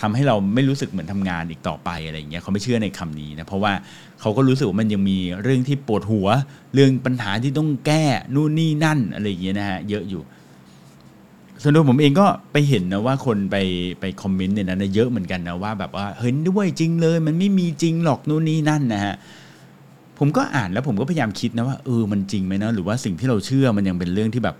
[0.00, 3.72] ทำให้เราไม่รู้สึกเหมือนทำงานอีกต่อไปอะไรอย่างเงี้ยเขาไม่เชื่อในคำนี้นะเพราะว่า
[4.20, 6.28] เขาก็รู้สึกว่ามันยังมีเรื่องที่ปวดหัว
[6.74, 10.22] เรื่องปัญหาที่ต้องแก้นู่นนี่นั่นอะไรอย่างเงี้ยนะฮะเยอะอยู่
[11.62, 13.56] ส่วนตัวผมเองก็ไปเห็นนะว่าคนไป
[14.00, 19.14] ไปคอมเมนต์เนี่ยนะเยอะเหมือนกันนะว่าแบบว่าเห็นด้วยจริงเลย มันไม่มีจริงหรอกนู่นนี่นั่นนะฮะ
[20.18, 24.56] ผมก็อ่านแล้วผมก็พยายามคิดนะว่าเออมันจริงไหมนะหรือว่าสิ่งที่เราเชื่อมันยังเป็นเรื่องที่แบบ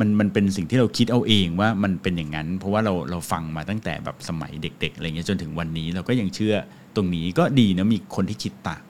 [0.00, 6.54] มันมันเป็นสิ่งที่เราคิดเอาเองว่ามันเป็นอย่างนั้น เพราะว่าเราเราฟังมาตั้งแต่แบบสมัยเด็กๆอะไรเงี้ยจนถึงวันนี้เราก็ยังเชื่อ
[6.96, 8.82] ตรงนี้ก็ดีนะมีคนที่คิดต่าง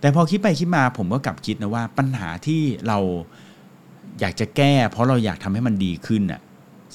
[0.00, 2.98] แต่พอคิดไปคิดมาผมก็กลับคิดนะว่าปัญหาที่เรา
[4.20, 6.40] อยากจะแก้ เพราะเราอยากทำให้มันดีขึ้นอะ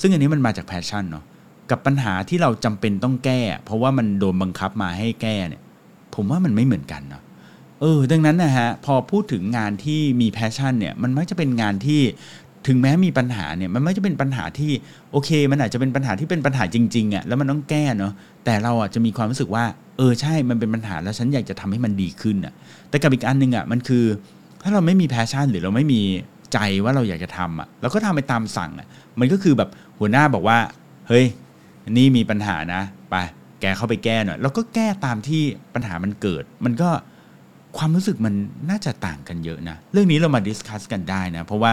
[0.01, 1.25] ซึ่งอันนี้มันมาจาก passion เนาะ
[1.69, 5.61] กับปัญหาที่เราจำเป็นต้องแก้ เพราะว่ามันโดนบังคับมาให้แก้เนี่ย
[6.15, 7.23] ผมว่ามันไม่เหมือนกันเนาะ
[7.81, 12.01] เออดังนั้นนะฮะพอพูดถึงงานที่มี passion เนี่ยมันมักจะเป็นงานที่
[12.67, 14.71] ถึงแม้มีปัญหาเนี่ยมันไม่จะเป็นปัญหาที่
[15.11, 18.13] โอเค มันอาจจะเป็นปัญหาที่เป็นปัญหาจริงๆอะ่ะแล้วมันต้องแก้เนาะ
[18.45, 19.65] แต่เราอะจะมีความรู้สึกว่า
[19.97, 22.53] เออใช่มันเป็นปัญหาแล้วฉันอยากจะทำให้มันดีขึ้นอะ่ะ
[22.89, 24.05] แต่กับอีกอันหนึ่งอะ่ะมันคือ
[24.63, 26.01] ถ้าเราไม่มี passion หรือเราไม่มี
[26.53, 28.87] ใจว่าเราอยากจะทำอะเราก็ทำไปตามสั่งอะ
[29.19, 30.57] มันก็คือแบบหัวหน้าบอกว่า
[31.07, 31.25] เฮ้ย
[31.97, 33.15] นี่มีปัญหานะไป
[33.61, 36.89] แกเข้าไปแก้หน่อยแล้วก็แก้ตามที่ปัญหามันเกิด มันก็
[37.77, 38.33] ความรู้สึกมัน
[38.69, 41.71] น่าจะต่างกันเยอะนะ เรื่องนี้เรามา discuss กันได้นะ เพราะว่า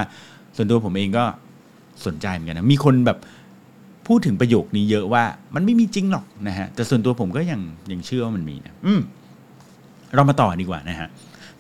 [0.61, 1.25] ส่วนตัวผมเองก็
[2.07, 3.19] สนใจเหมือนกันนะมีคนแบบ
[4.07, 7.61] พูดถึงประโยคนี้เยอะว่า มันไม่มีจริงหรอกนะฮะแต่ส่วนตัวผมก็ยัง
[7.93, 9.01] ยังเชื่อว่ามันมีนะอืม
[10.15, 11.09] เรามาต่อดีกว่านะฮะ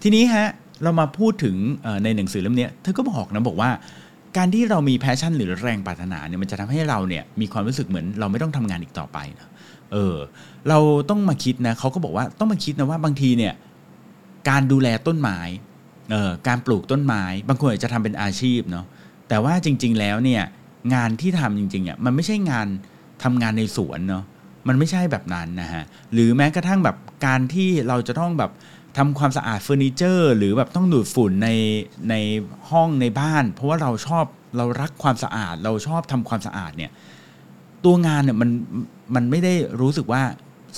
[0.02, 0.46] ทีนี้ฮะ
[0.82, 1.56] เรามาพูดถึง
[2.04, 3.70] ในหนังสือเล่มนี้เธอก็บอกนะบอกว่า
[4.36, 9.48] การที่เรามีแพชชั่นหรือแรงปรารถนาเนี่ยมันจะทำให้เราเนี่ยมีความรู้สึกเหมือนเราไม่ต้องทำงานอีกต่อไปนะ
[9.92, 10.16] เออ
[10.68, 10.78] เรา
[11.10, 13.52] ต้องมาคิดนะเขาก็บอกว่าต้องมาคิดนะว่าบางทีเนี่ย
[14.48, 15.38] การดูแลต้นไม้
[16.46, 18.86] การปลูกต้นไม้บางคนอาจจะทำเป็นอาชีพเนาะ
[19.28, 20.42] แต่ว่าจริง ๆแล้วเนี่ย
[20.94, 22.66] งานที่ทำจริงๆอะมันไม่ใช่งาน
[23.22, 24.24] ทำงานในสวนเนาะ
[24.68, 26.96] มันไม่ใช่แบบนั้นนะฮะหรือแม้กระทั่งแบบ
[27.26, 28.50] การที่เราจะต้องแบบ
[28.98, 31.48] ทำความสะอาดเฟอร์นิเจอร์ หรือแบบต้องดูดฝุ่นใน
[32.10, 32.14] ใน
[32.70, 34.24] ห้องในบ้าน เพราะว่าเราชอบ
[34.56, 36.90] เรารักความสะอาด เราชอบทำความสะอาดเนี่ย
[37.84, 38.50] ตัวงานเนี่ยมัน
[39.14, 40.22] มันไม่ได้รู้สึกว่า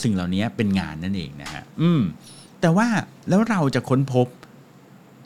[0.03, 2.03] สิ่งเหล่านี้เป็นงานนั่นเองนะฮะอืม
[2.61, 2.87] แต่ว่า
[3.29, 4.27] แล้วเราจะค้นพบ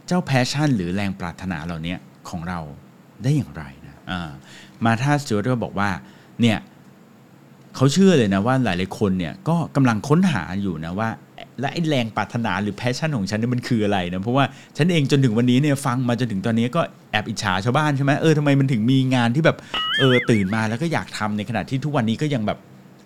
[0.07, 1.95] เจ้า passion หรือแรงปรารถนาเหล่านี้
[2.29, 2.61] ของเรา
[3.23, 4.31] ได้อย่างไรนะอ่า
[4.85, 5.91] Martha Stewart ก็บอกว่า
[6.41, 6.59] เนี่ย
[7.77, 11.09] เขาเชื่อเลยนะว่าหลายๆคนเนี่ยก็กำลังค้นหาอยู่นะว่า
[11.61, 14.45] และไอ้แรงปรารถนาหรือ passion ของฉันนี่มันคืออะไรนะเพราะว่า
[14.77, 16.81] ฉันเองจนถึงวันนี้เนี่ยฟังมาจนถึงตอนนี้ก็
[17.13, 19.57] แอบอิจฉาชาวบ้านใช่ไหมเออทำไมมันถึงมีงานที่แบบ
[19.99, 22.59] เออตื่นมาแล้วก็อยากทำในขณะที่ทุกวันนี้ก็ยังแบบ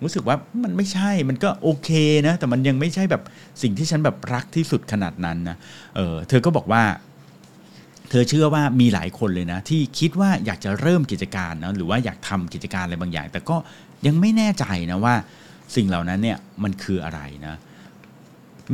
[0.03, 1.89] รู้สึกว่ามันไม่ใช่มันก็โอเค
[2.27, 3.23] นะแต่มันยังไม่ใช่แบบ
[3.61, 5.57] สิ่งที่ฉันแบบรักที่สุดขนาดนั้นนะ
[5.95, 6.83] เออเธอก็บอกว่า
[8.09, 13.55] เธอเชื่อว่ามีหลายคนเลยนะ ที่คิดว่าอยากจะเริ่มกิจการนะหรือว่าอยากทำกิจการอะไรบางอย่าง แต่ก็
[14.07, 15.15] ยังไม่แน่ใจนะว่า
[15.75, 17.55] สิ่งเหล่านั้นเนี่ยมันคืออะไรนะ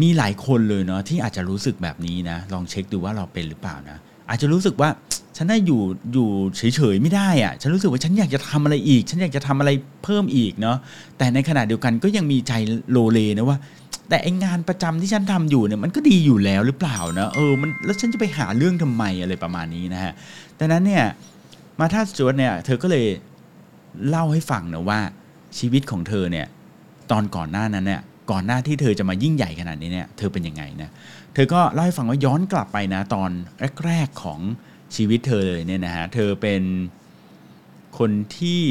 [0.01, 3.97] มีหลายคนเลยเนาะที่อาจจะรู้สึกแบบนี้นะ ลองเช็คดูว่าเราเป็นหรือเปล่านะ
[4.29, 4.89] อาจจะรู้สึกว่า
[5.37, 5.81] ฉันน่าอยู่
[6.13, 9.71] อยู่เฉยๆไม่ได้อะฉันรู้สึกว่าฉันอยากจะทำอะไรอีก ฉันอยากจะทำอะไร
[10.03, 10.77] เพิ่มอีกเนาะ
[11.17, 12.53] แต่ในขณะเดียวกันก็ยังมีใจ
[12.91, 13.57] โลเลนะว่า
[14.09, 20.13] แต่ไองานประจำที่ฉันทำอยู่เนี่ยมันก็ดีอยู่แล้วหรือเปล่านะเออมันแล้วฉันจะไปหาเรื่องทำไมอะไรประมาณนี้นะฮะ
[20.59, 21.03] ดังนั้นเนี่ย
[21.79, 23.05] มาธาสจวตเนี่ยเธอก็เลย
[24.09, 24.99] เล่าให้ฟังนะว่า
[25.57, 26.47] ชีวิตของเธอเนี่ย
[27.11, 30.89] ตอนก่อนหน้านั้นเนี่ยก่อนหน้าที่เธอจะมายิ่งใหญ่ขนาดนี้เนี่ยเธอเป็นยังไงนะ
[31.33, 33.29] เธอก็เล่าให้ฟังว่าย้อนกลับไปนะตอน
[33.85, 34.39] แรก ๆของ
[34.95, 36.63] ชีวิตเธอเลยเนี่ยนะฮะ เธอเป็น
[37.99, 38.61] คนที่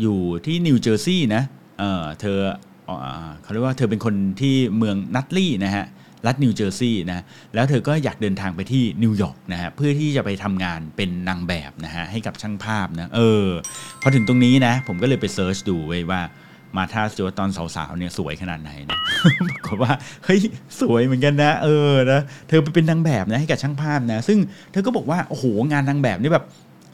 [0.00, 1.42] อยู่ที่นิวเจอร์ซีย์นะ
[1.78, 2.38] เออเธอ
[2.86, 2.90] เอ
[3.26, 5.84] อเขาเรียกว่าเธอเป็นคนที่เมือง Nutley นะฮะ
[6.26, 7.24] รัฐนิวเจอร์ซีย์นะ
[7.54, 13.46] แล้วเธอก็อยากเดินทางไปที่นิวยอร์กนะฮะ เพื่อที่จะไปทำงานเป็นนางแบบนะฮะ ให้กับช่างภาพนะ เออ
[14.02, 16.20] พอถึงตรงนี้นะ ผมก็เลยไป search ดูไว้ว่า
[16.76, 18.98] Martha Stewart ตอนสาวๆเนี่ยสวยขนาดไหนนะ
[19.48, 19.92] ปรากฏว่า
[20.24, 20.40] เฮ้ย
[20.80, 24.38] สวยเหมือนกันนะ เออนะเธอไปเป็นนางแบบนะให้กับช่างภาพนะ ซึ่ง
[24.72, 26.44] เธอก็บอกว่าโอ้โหงานนางแบบนี่แบบ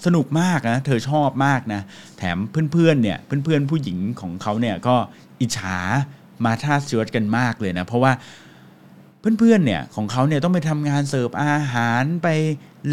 [0.07, 1.81] สนุกมากนะ เธอชอบมากนะ
[2.18, 2.37] แถม
[2.73, 4.95] เพื่อนๆเนี่ยเพื่อนๆผู้หญิงของเขาเนี่ยก็
[5.40, 5.79] อิจฉา
[6.45, 8.12] มาท่าสจวตกันมากเลยนะ เพราะว่า
[9.39, 12.29] เพื่อนๆเนี่ยของเขาเนี่ยต้องไปทำงานเสิร์ฟอาหารไป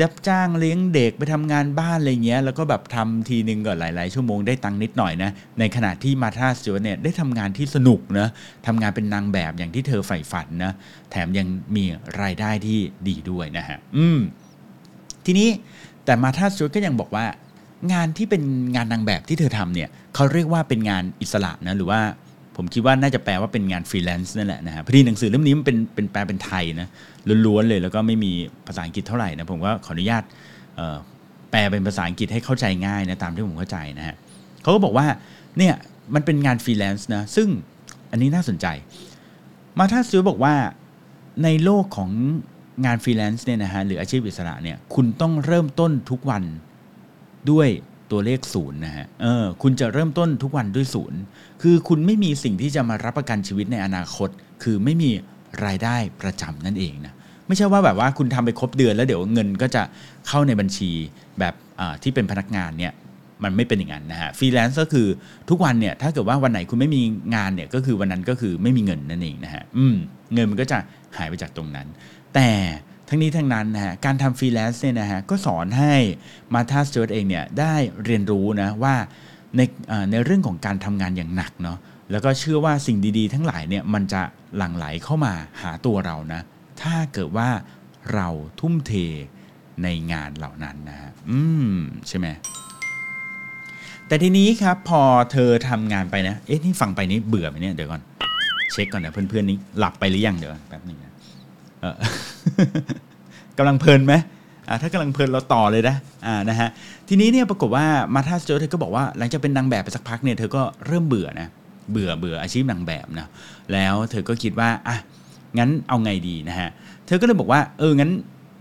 [0.02, 8.28] รับจ้างเลี้ยงเด็กไปทำงานบ้านอะไรเงี้ยแล้วก็แบบทำทีนึงก็หลาย ๆ ชั่วโมงได้ตังค์นิดหน่อยนะในขณะที่มาธาสจวเนี่ยได้ทำงานที่สนุกนะ
[8.68, 10.74] ทำงานเป็นนางแบบอย่างที่เธอใฝ่ฝันนะ
[11.12, 11.84] แถมยังมี
[12.22, 14.20] รายได้ที่ดีด้วยนะฮะอืม
[15.26, 15.50] ทีนี้
[16.06, 17.26] แต่มาธาสจวก็ยังบอกว่า
[17.94, 18.44] งานที่เป็น
[18.76, 22.02] งานนางแบบที่เธอทำเนี่ยเขาเรียกว่าเป็นงานอิสระนะหรือว่า
[22.56, 26.88] ผมคิดว่าน่าจะแปลว่าเป็นงานฟรีแลนซ์นั่นแหละนะฮะพอดีหนังสือเล่มนี้มันเป็นเป็นแปลเป็นไทยนะ
[27.46, 28.32] ล้วนๆเลยแล้วก็ไม่มี
[28.68, 30.24] ภาษาอังกฤษเท่าไหร่นะผมก็ขออนุญาต
[31.52, 34.16] แปลเป็นภาษาอังกฤษให้เข้าใจง่ายนะตามที่ผมเข้าใจนะฮะ
[34.62, 35.06] เขาก็บอกว่า
[35.58, 35.74] เนี่ย
[36.16, 37.48] มันเป็นงานฟรีแลนซ์นะซึ่ง
[38.12, 38.68] อันนี้น่าสนใจ
[39.80, 40.56] มาร์ธา สจ๊วตบอกว่า
[41.44, 42.12] ในโลกของ
[42.86, 46.44] งานฟรีแลนซ์เนี่ยนะฮะหรืออาชีพอิสระเนี่ยคุณต้องเริ่มต้นทุกวัน
[47.52, 47.70] ด้วย
[48.12, 51.20] ตัวเลขศูนย์นะฮะเออคุณจะเริ่มต้นทุกวันด้วยศูนย์
[51.62, 54.30] คือคุณไม่มีสิ่งที่จะมารับประกันชีวิตในอนาคต
[54.64, 55.10] คือไม่มี
[55.66, 57.14] รายได้ประจำนั่นเองนะ
[57.48, 59.84] ไม่ใช่ว่าแบบว่าคุณทำไปครบเดือนแล้วเดี๋ยวเงินก็จะ
[60.28, 60.92] เข้าในบัญชี
[61.40, 62.94] แบบอ่าที่เป็นพนักงานเนี่ย
[63.44, 65.08] มันไม่เป็นอย่างนั้นนะฮะฟรีแลนซ์ก็คือ
[65.50, 67.02] ทุกวันเนี่ยถ้าเกิดว่าวันไหนคุณไม่มี
[67.36, 69.96] งานเนี่ยก็คือวันนั้นก็คือไม่มีเงินนั่นเองนะฮะอืม
[70.34, 70.78] เงินมันก็จะ
[71.18, 71.88] หายไปจากตรงนั้น
[72.36, 72.50] แต่
[73.12, 75.94] ทั้งนี้ทั้งนั้นนะฮะการทำฟรีแลนซ์เนี่ยนะฮะก็สอนให้
[76.54, 78.96] มาร์ธาสจ๊วตเองเนี่ยได้เรียนรู้นะว่า
[79.58, 79.62] ใน
[80.12, 81.78] ในเรื่องของการทำงานอย่างหนักเนาะ
[82.12, 84.22] แล้วก็เชื่อว่าสิ่งดีๆ ทั้งหลายเนี่ยมันจะ
[84.58, 86.42] หลั่งไหลเข้ามาหาตัวเรานะ
[86.82, 87.50] ถ้าเกิดว่า
[88.14, 88.28] เรา
[88.60, 88.92] ทุ่มเท
[89.84, 91.40] ในงานเหล่านั้นนะฮะอื
[91.74, 91.76] ม
[92.08, 92.28] ใช่ไหม
[94.08, 98.02] แต่ทีนี้ครับพอเธอทำงานไปนะ เอ๊ะนี่ฟังไปนี่เบื่อไหมเนี่ยเดี๋ยวก่อน
[98.72, 101.09] เช็คก่อนนะเพื่อนๆนี่หลับไปหรือยังเดี๋ยวก่อนแป๊บนึงนะ
[103.58, 104.14] กำลังเพลินไหม
[104.82, 106.70] ถ้ากำลังเพลินเราต่อเลยนะอ่านะฮะ
[107.10, 111.48] ทีนี้เนี่ยปรากฏว่ามาธาสโจเธอก็บอกว่าหลังจากเป็นนางแบบไปสักพักเนี่ยเธอก็เริ่มเบื่อนะ
[111.92, 113.28] เบื่อเบื่ออาชีพนางแบบนะ
[113.74, 114.98] แล้วเธอก็คิดว่าอะ
[115.58, 116.70] งั้นเอาไงดีนะฮะ
[117.08, 118.12] เธอก็เลยบอกว่าเอองั้น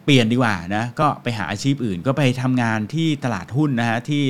[0.04, 4.22] เปลี่ยนดีกว่านะก็ไปหาอาชีพอื่น ก็ไปทำงานที่ตลาดหุ้นนะฮะที่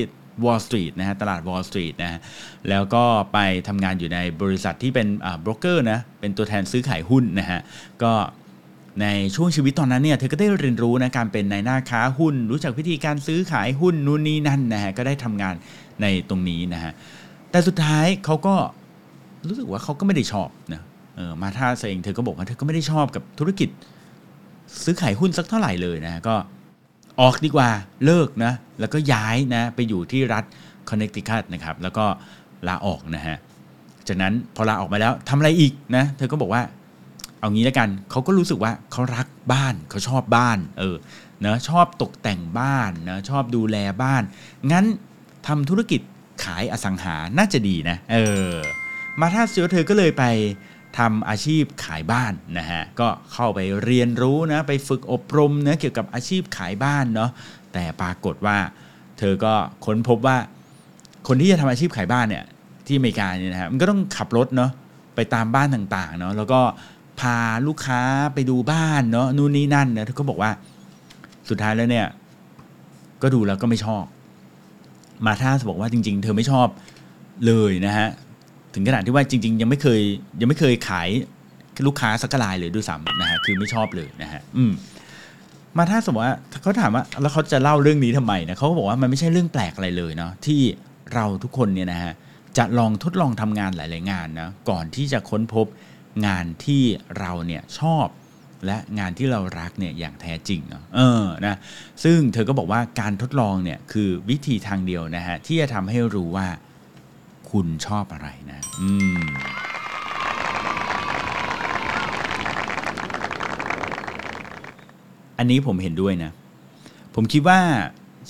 [0.44, 2.20] Wall Street นะฮะตลาด Wall Street นะฮะ
[2.68, 7.60] แล้วก็ไปทำงานอยู่ในบริษัทที่เป็นอ่าบรกเกอร์นะเป็นตัวแทนซื้อขายหุ้นนะฮะ
[8.02, 8.12] ก็
[9.00, 9.06] ใน
[9.36, 15.54] ช่วงชีวิตตอนนั้นเนี่ยเธอก็ได้เรียนรู้นะการเป็นนายหน้าค้าหุ้น รู้จักวิธีการซื้อขายหุ้นนู่นนี่นั่นนะฮะก็ได้ทำงาน
[16.00, 16.92] ในตรงนี้นะฮะ
[17.50, 18.54] แต่สุดท้ายเขาก็
[19.48, 20.82] รู้สึกว่าเขาก็ไม่ได้ชอบนะ
[21.16, 23.68] เออมาท่าเองเธอก็บอกว่าเธอก็ไม่ได้ชอบกับธุรกิจ
[24.84, 26.34] ซื้อขายหุ้นสักเท่าไหร่เลยนะฮะก็
[27.20, 27.68] ออกดีกว่า
[28.04, 30.44] เลิกนะแล้วก็ย้ายนะไปอยู่ที่รัฐ
[30.88, 32.04] คอนเน c ติคัตนะครับแล้วก็
[32.68, 33.36] ลาออกนะฮะ
[34.08, 36.62] จากนั้นพอลาออกมาแล้วทำอะไรอีกนะเธอก็บอกว่า
[37.40, 40.96] เอางี้แล้วกันเขาก็รู้สึกว่าเขารักบ้านเขาชอบบ้าน เออ
[41.44, 44.22] นะชอบตกแต่งบ้านนะชอบดูแลบ้าน
[44.72, 44.84] งั้น
[45.46, 46.00] ทำธุรกิจ
[46.44, 48.18] ขายอสังหาน่าจะดีนะ เอ
[48.50, 48.52] อ
[49.20, 50.24] มาท่าเซียวเธอก็เลยไป
[50.98, 57.30] ทำอาชีพขายบ้านนะฮะ ก็เข้าไปเรียนรู้นะ ไปฝึกอบรมนะเกี่ยวกับอาชีพขายบ้านเนาะ
[57.72, 58.56] แต่ปรากฏว่า
[59.18, 59.54] เธอก็
[59.86, 60.36] ค้นพบว่า
[61.28, 62.44] คนที่จะทำอาชีพขายบ้านเนี่ย
[62.86, 64.70] ที่อเมริกาเนี่ยนะฮะ มันก็ต้องขับรถเนาะ
[65.14, 66.60] ไปตามบ้านต่างๆเนาะ แล้วก็
[67.20, 68.00] พาลูกค้า
[68.34, 70.50] ไปดูบ้านเนาะนู่นนี่นั่นนะเธอก็บอกว่า
[71.48, 72.06] สุดท้ายแล้วเนี่ย
[73.22, 74.04] ก็ดูแล้วก็ไม่ชอบ
[75.26, 76.68] มาท่าบอกว่าจริง ๆ เธอไม่ชอบ
[77.46, 78.08] เลยนะฮะ
[78.74, 80.00] ถึงขนาดที่ว่าจริง ๆ ยังไม่เคย
[80.40, 81.08] ยังไม่เคยขาย
[81.86, 84.72] ลูกค้าสักรายเลยด้วยซ้ำนะฮะคือไม่ชอบเลยนะฮะอืม
[85.76, 90.60] มาถ้าสมมติว่าเขาถามว่าแล้วเขาจะเล่าเรื่องนี้ทำไมนะเขาก็บอกว่ามันไม่ใช่เรื่องแปลกอะไรเลยเนาะที่
[91.14, 92.12] เราทุกคนเนี่ยนะฮะ
[92.58, 95.66] จะลองทดลองทำงานหลาย ๆ งานนะก่อนที่จะค้นพบ
[96.26, 96.82] งานที่
[97.18, 98.06] เราเนี่ยชอบ
[98.66, 101.56] และงานที่เรารักเนี่ยอย่างแท้จริงเนาะเออนะ
[102.04, 106.46] ซึ่งเธอก็บอกว่าการทดลองเนี่ยคือวิธีทางเดียวนะฮะที่จะทำให้รู้ว่า
[107.50, 109.26] คุณชอบอะไรนะอืม
[115.38, 116.32] อันนี้ผมเห็นด้วยนะ
[117.14, 117.60] ผมคิดว่า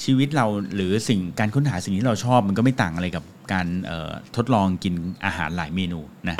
[0.04, 6.36] ชีวิตเราหรือสิ่งการค้นหาสิ่งที่เราชอบมันก็ไม่ต่างอะไรกับการออทดลองกินอาหารหลายเมนูนะ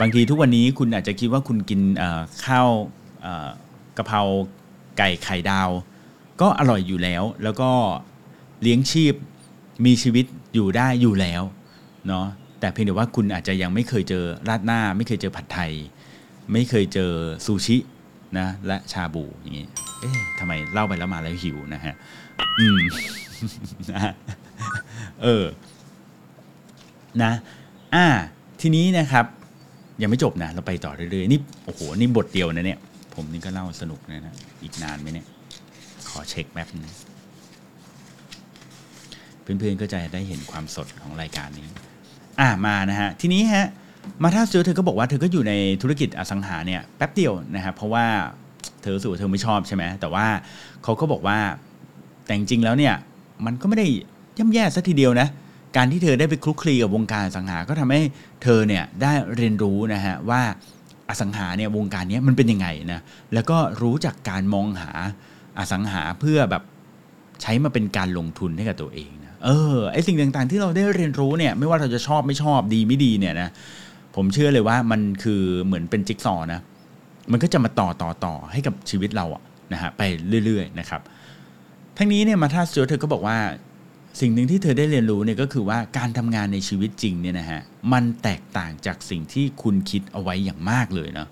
[0.00, 1.80] บางทีทุกวันนี้คุณอาจจะคิดว่าคุณกิน
[2.44, 2.68] ข้าว
[3.96, 4.20] กะเพรา
[4.98, 5.70] ไก่ไข่ดาว
[6.40, 7.70] ก็อร่อยอยู่แล้ว แล้วก็
[8.62, 9.14] เลี้ยงชีพ
[9.84, 10.24] มีชีวิต
[10.54, 11.42] อยู่ได้อยู่แล้ว
[12.08, 12.26] เนาะ
[12.60, 15.72] แต่เพียงแต่ว่าคุณอาจจะยังไม่เคยเจอราดหน้า ไม่เคยเจอผัดไทย
[16.52, 17.12] ไม่เคยเจอ
[17.46, 17.76] ซูชิ
[18.38, 19.66] นะและชาบูอย่างนี้
[20.00, 21.94] เอ๊ะทำไมเล่าไปแล้วมาแล้วหิวนะฮะ
[22.58, 22.78] อืม
[23.92, 24.12] นะ
[25.22, 25.44] เออ
[27.22, 27.32] นะ
[27.94, 28.06] อ่า
[28.60, 29.26] ทีนี้นะครับ
[30.02, 32.78] ยังไม่จบนะ เราไปต่อเรื่อยๆ นี่ โอ้โห นี่บทเดียวนะเนี่ย
[33.14, 35.26] ผมนี่ก็เล่าสนุกนะนะอีกนานไหมเนี่ย
[36.08, 36.92] ขอเช็คแป๊บนึง
[39.42, 41.68] เพื่อนๆก็จะได้เห็นความสดของรายการนี้
[42.40, 43.66] อ่ามานะฮะ ทีนี้ฮะ
[44.22, 48.06] มาถ้าเจอเธอก็บอกว่าเธอก็อยู่ในธุรกิจอสังหาเนี่ยแป๊บเดียวนะครับเพราะว่า
[48.80, 50.26] เธอรู้สึกว่าเธอไม่ชอบใช่ไหม แต่ว่า
[50.84, 51.38] เขาก็บอกว่า
[52.24, 52.94] แต่จริงๆแล้วเนี่ย
[53.46, 53.86] มันก็ไม่ได้
[54.38, 55.28] ย่ำแย่ซะทีเดียวนะ
[55.76, 58.02] การที่เธอได้ไปคลุกคลีกับวงการอสังหา ก็ทำให้
[58.42, 60.42] เธอเนี่ยได้เรียนรู้นะฮะว่า
[61.08, 63.00] อสังหาเนี่ยวงการนี้มันเป็นยังไงนะ
[63.34, 64.90] แล้วก็รู้จักการมองหา
[65.58, 66.62] อสังหาเพื่อแบบ
[67.42, 73.48] ใช้มาเป็นการลงทุนให้กับตัวเองนะเออไอสิ่งต่างๆ ที่เราได้เรียนรู้เนี่ยไม่ว่าเราจะชอบไม่ชอบดีไม่ดีเนี่ยนะ
[74.16, 76.60] ผมเชื่อเลยว่ามันคือเหมือนเป็นจิ๊กซอว์นะ
[77.32, 80.02] มันก็จะมาต่อต่อต่อให้กับชีวิตเราอะนะฮะไป
[80.44, 81.00] เรื่อยๆนะครับ
[81.96, 83.36] ทั้งนี้เนี่ยมาธาสจวเธอก็บอกว่า
[84.20, 87.60] สิ่งหนึ่งที่เธอได้เรียนรู้เนี่ยก็คือว่าการทำงานในชีวิตจริงเนี่ยนะฮะ
[87.92, 91.28] มันแตกต่างจากสิ่งที่คุณคิดเอาไว้อย่างมากเลยเนาะ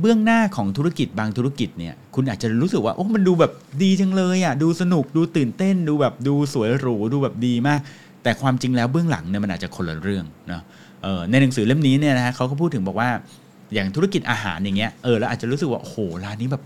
[0.00, 3.52] เบื้องหน้าของธุรกิจบางธุรกิจเนี่ยคุณอาจจะรู้สึกว่าโอ้มันดูแบบ
[3.82, 7.80] ดีจังเลยอะ่ะดูสนุกดูตื่นเต้น ดูแบบดูสวยหรูดูแบบดีมาก
[8.22, 10.62] แต่ความจริงแล้วเบื้องหลังเนี่ยมันอาจจะคนละเรื่องเนาะ
[11.02, 13.10] เออในหนังสือเล่มนี้เนี่ยนะฮะเขาก็พูดถึงบอกว่า
[13.74, 16.62] อย่างธุรกิจอาหารอย่างเงี้ยเออแล้วอาจจะรู้สึกว่าโอ้โหร้านนี้แบบ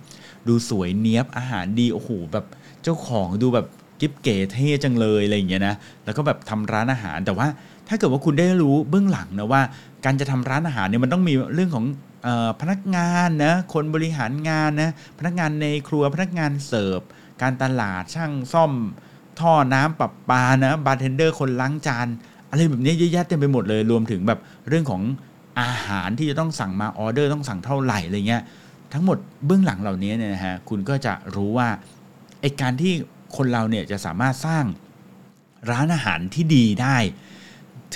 [0.49, 2.45] ดูสวยเนี้ยบอาหารดีโอ้โหแบบ
[2.83, 3.67] เจ้าของดูแบบ
[4.05, 7.47] กิ๊บเก๋เท่จังเลยอะไรอย่างเงี้ยนะแล้วก็แบบทำร้านอาหารแต่ว่า
[7.89, 9.63] ถ้าเกิดว่าคุณได้รู้เบื้องหลังนะว่า
[10.05, 11.85] การจะทำร้านอาหารเนี่ยมันต้องมีเรื่องของ
[12.27, 17.01] ออพนักงานนะคนบริหารงานนะพนักงานในครัวพนักงานเสิร์ฟ
[17.43, 18.73] การตลาดช่างซ่อม
[19.41, 22.07] ท่อน้ำประปานะบาร์เทนเดอร์คนล้างจาน
[22.51, 25.03] อะไรแบบนี้เยอะแยะเต็มไปหมดเลยรวมถึงแบบเรื่องของ
[25.61, 28.43] อาหารที่จะต้องสั่งมาออเดอร์ต้องสั่งเท่าไหร่อะไรเงี้ย
[28.93, 31.69] ทั้งหมดเบื้องหลังเหล่านี้เนี่ยนะฮะคุณก็จะรู้ว่า
[32.41, 32.93] ไอการที่
[33.37, 34.65] คนเราเนี่ยจะสามารถสร้าง
[35.71, 36.97] ร้านอาหารที่ดีได้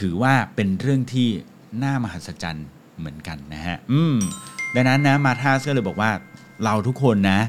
[0.01, 1.29] ถือว่าเป็นเรื่องที่
[1.83, 2.67] น่ามหัศจรรย์
[2.99, 4.17] เหมือนกันนะฮะอืม
[4.75, 6.11] ดังนั้นนะมาธาสก็เลยบอกว่า
[6.65, 7.41] เราทุกคนนะ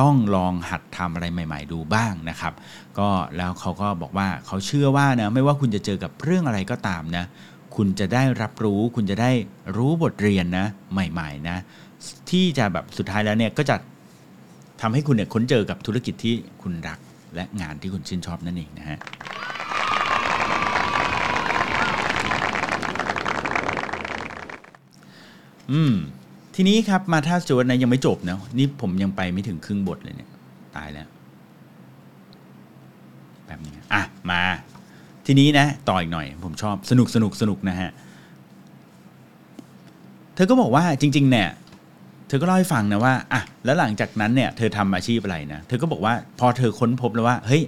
[0.00, 2.52] ต้องลองหัดทำอะไรใหม่ ๆ ดูบ้างนะครับ
[2.98, 7.24] ก็แล้วเขาก็บอกว่าเขาเชื่อว่านะไม่ว่าคุณจะเจอกับเรื่องอะไรก็ตามนะ
[7.76, 9.30] คุณจะได้รับรู้ คุณจะได้
[9.76, 11.58] รู้บทเรียนนะ ใหม่ ๆ นะ
[12.30, 13.76] ที่จะแบบสุดท้ายแล้วเนี่ยก็จะ
[14.80, 16.98] ทำให้คุณเนี่ยค้นเจอกับธุรกิจที่คุณรัก
[17.34, 18.98] และงานที่คุณชื่นชอบนั่นเองนะฮะ
[25.72, 25.94] อืม
[26.54, 30.30] ทีนี้ครับมาท่าสจวตนะยังไม่จบนะนี่ผมยังไปไม่ถึงครึ่งบทเลยเนี่ย
[30.76, 31.08] ตายแล้ว
[33.46, 34.42] แบบนี้อะ มา
[35.26, 37.90] ทีนี้นะ ต่ออีกหน่อย ผมชอบสนุกสนุกสนุกนะฮะ
[40.34, 41.48] เธอก็บอกว่าจริง ๆ เนี่ย
[42.30, 47.62] เธอก็เล่าให้ฟังนะว่าอะแล้วหลังจากนั้นเนี่ย เธอทำอาชีพอะไรนะเธอก็บอกว่าพอเธอค้นพบแล้วว่า เฮ้ย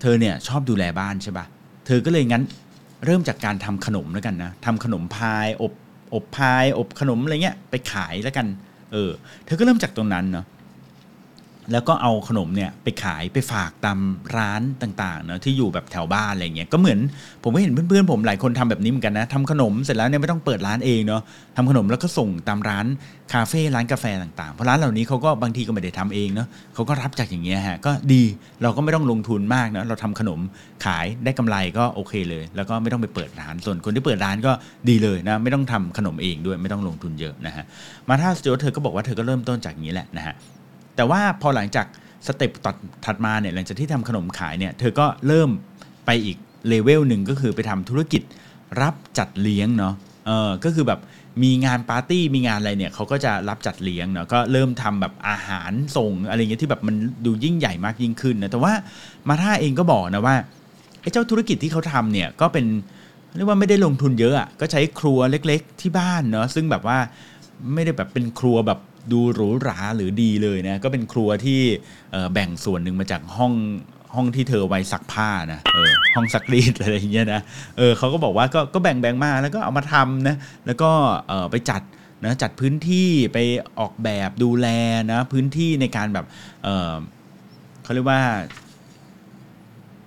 [0.00, 1.46] เธอเนี่ยชอบดูแลบ้านใช่ปะ
[1.86, 2.44] เธอก็เลยงั้น
[3.04, 5.72] เริ่มจากการทำขนมแล้วกันนะทำขนมพายอบ
[6.14, 8.46] อบพายอบขนมอะไรเงี้ยไปขายแล้วกัน
[8.92, 9.10] เออ
[9.46, 10.44] เธอก็เริ่มจากตรงนั้นเนาะ
[11.72, 13.98] แล้วก็เอาขนมเนี่ยไปขายไปฝากตาม
[14.36, 16.98] ร้านต่างๆเนาะที่อยู่แบบแถวบ้านอะไรเงี้ยก็เหมือน
[17.42, 21.22] ผมก็เห็นเพื่อนๆผมหลายคนทำแบบนี้เหมือนกันนะทำขนมเสร็จแล้วเนี่ยไม่ต้องเปิดร้านเองเนาะ
[21.56, 22.86] ทำขนมแล้วก็ส่งตามร้าน
[23.32, 28.22] คาเฟ่ร้านกาแฟต่างๆ เพราะร้านเหล่านี้เขาก็บางทีก็ไม่ได้ทำเองเนาะเขาก็รับจากอย่างเงี้ยฮะก็ดี
[28.62, 30.40] เราก็ไม่ต้องลงทุนมากนะเราทำขนม
[30.84, 34.52] ขายได้กำไรก็โอเคเลย แล้วก็ไม่ต้องไปเปิดร้านส่วนคนที่เปิดร้านก็
[34.88, 37.64] ดีเลยนะไม่ต้องทำขนมเองด้วยไม่ต้องลงทุนเยอะนะฮะ
[38.08, 40.34] มาถ้าสจวตเธอก็บอกว่าเธอก็เริ่มต้นจากอย่างนี้แหละนะฮะ
[40.96, 41.86] แต่ว่าพอหลังจาก
[42.26, 45.50] สเต็ปตัดถัดมาเนี่ยหลังจากที่ทำขนมขายเนี่ยเธอก็เริ่ม
[46.06, 46.36] ไปอีก
[46.68, 48.22] เลเวลหนึ่งก็คือไปทำธุรกิจ
[48.80, 49.94] รับจัดเลี้ยงเนาะ
[50.26, 51.00] เออก็คือแบบ
[51.42, 58.72] มีงานปาร์ตี้มีงานอะไรเนี่ยเขาก็จะรับจัดเลี้ยงเนาะก็เริ่มทำแบบอาหารส่งอะไรเงี้ยที่แบบมันดูยิ่งใหญ่มากยิ่งขึ้นนะแต่ว่า
[59.28, 60.36] มาท่าเองก็บอกนะว่า
[61.00, 62.66] ไอ้เจ้าธุรกิจที่เขาทำเนี่ยก็เป็น
[63.36, 66.98] เรียกว่าไม่ได้ลงทุนเยอะอะก็ใช้ครัวเล็ก ๆ ที่บ้านเนาะซึ่งแบบว่า
[67.74, 68.80] ไม่ได้แบบเป็นครัวแบบ
[69.12, 71.60] ดูหรูหราหรือดีเลยนะก็เป็นครัวที่
[72.32, 73.52] แบ่งส่วนหนึ่งมาจากห้อง
[74.14, 77.40] ห้องที่เธอไว้ซักผ้านะเออห้องซักรีดอะไรอย่างเงี้ยนะ
[77.78, 80.36] เออเขาก็บอกว่าก็ก็แบ่งแบ่งมาแล้วก็เอามาทำนะ
[80.66, 80.90] แล้วก็
[81.28, 81.82] เออไปจัด
[82.24, 83.38] นะจัดพื้นที่ไป
[83.78, 84.66] ออกแบบดูแล
[85.12, 86.26] นะพื้นที่ในการแบบ
[86.64, 86.94] เออ
[87.82, 88.20] เขาเรียกว่า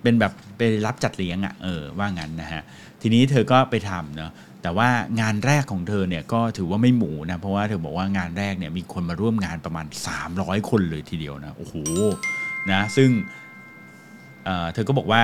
[0.02, 2.62] เป็นแบบไปรับจัดเลี้ยงอะ่ะเออว่างั้นนะฮะ
[3.02, 4.88] ทีนี้เธอก็ไปทำเนาะ แต่ว่า
[5.20, 9.86] งานแรกของเธอเนี่ยก็ถือว่าไม่หมูนะ เพราะว่าเธอบอกว่างานแรกเนี่ยมีคนมาร่วมงานประมาณ
[10.28, 11.74] 300 คนเลยทีเดียวนะโอ้โห
[12.72, 13.10] นะซึ่ง
[14.44, 15.22] เเธอก็บอกว่า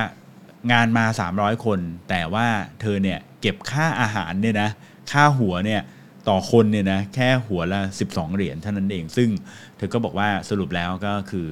[0.72, 2.46] งานมา 300 คน แต่ว่า
[2.80, 4.70] เธอเนี่ยเก็บค่าอาหารเนี่ยนะ
[5.10, 5.80] ค่าหัวเนี่ย
[6.28, 9.28] ต่อคนเนี่ยนะแค่หัวละ 12 เหรียญเท่านั้นเอง ซึ่ง
[9.76, 11.48] เธอก็บอกว่าสรุปแล้วก็คือ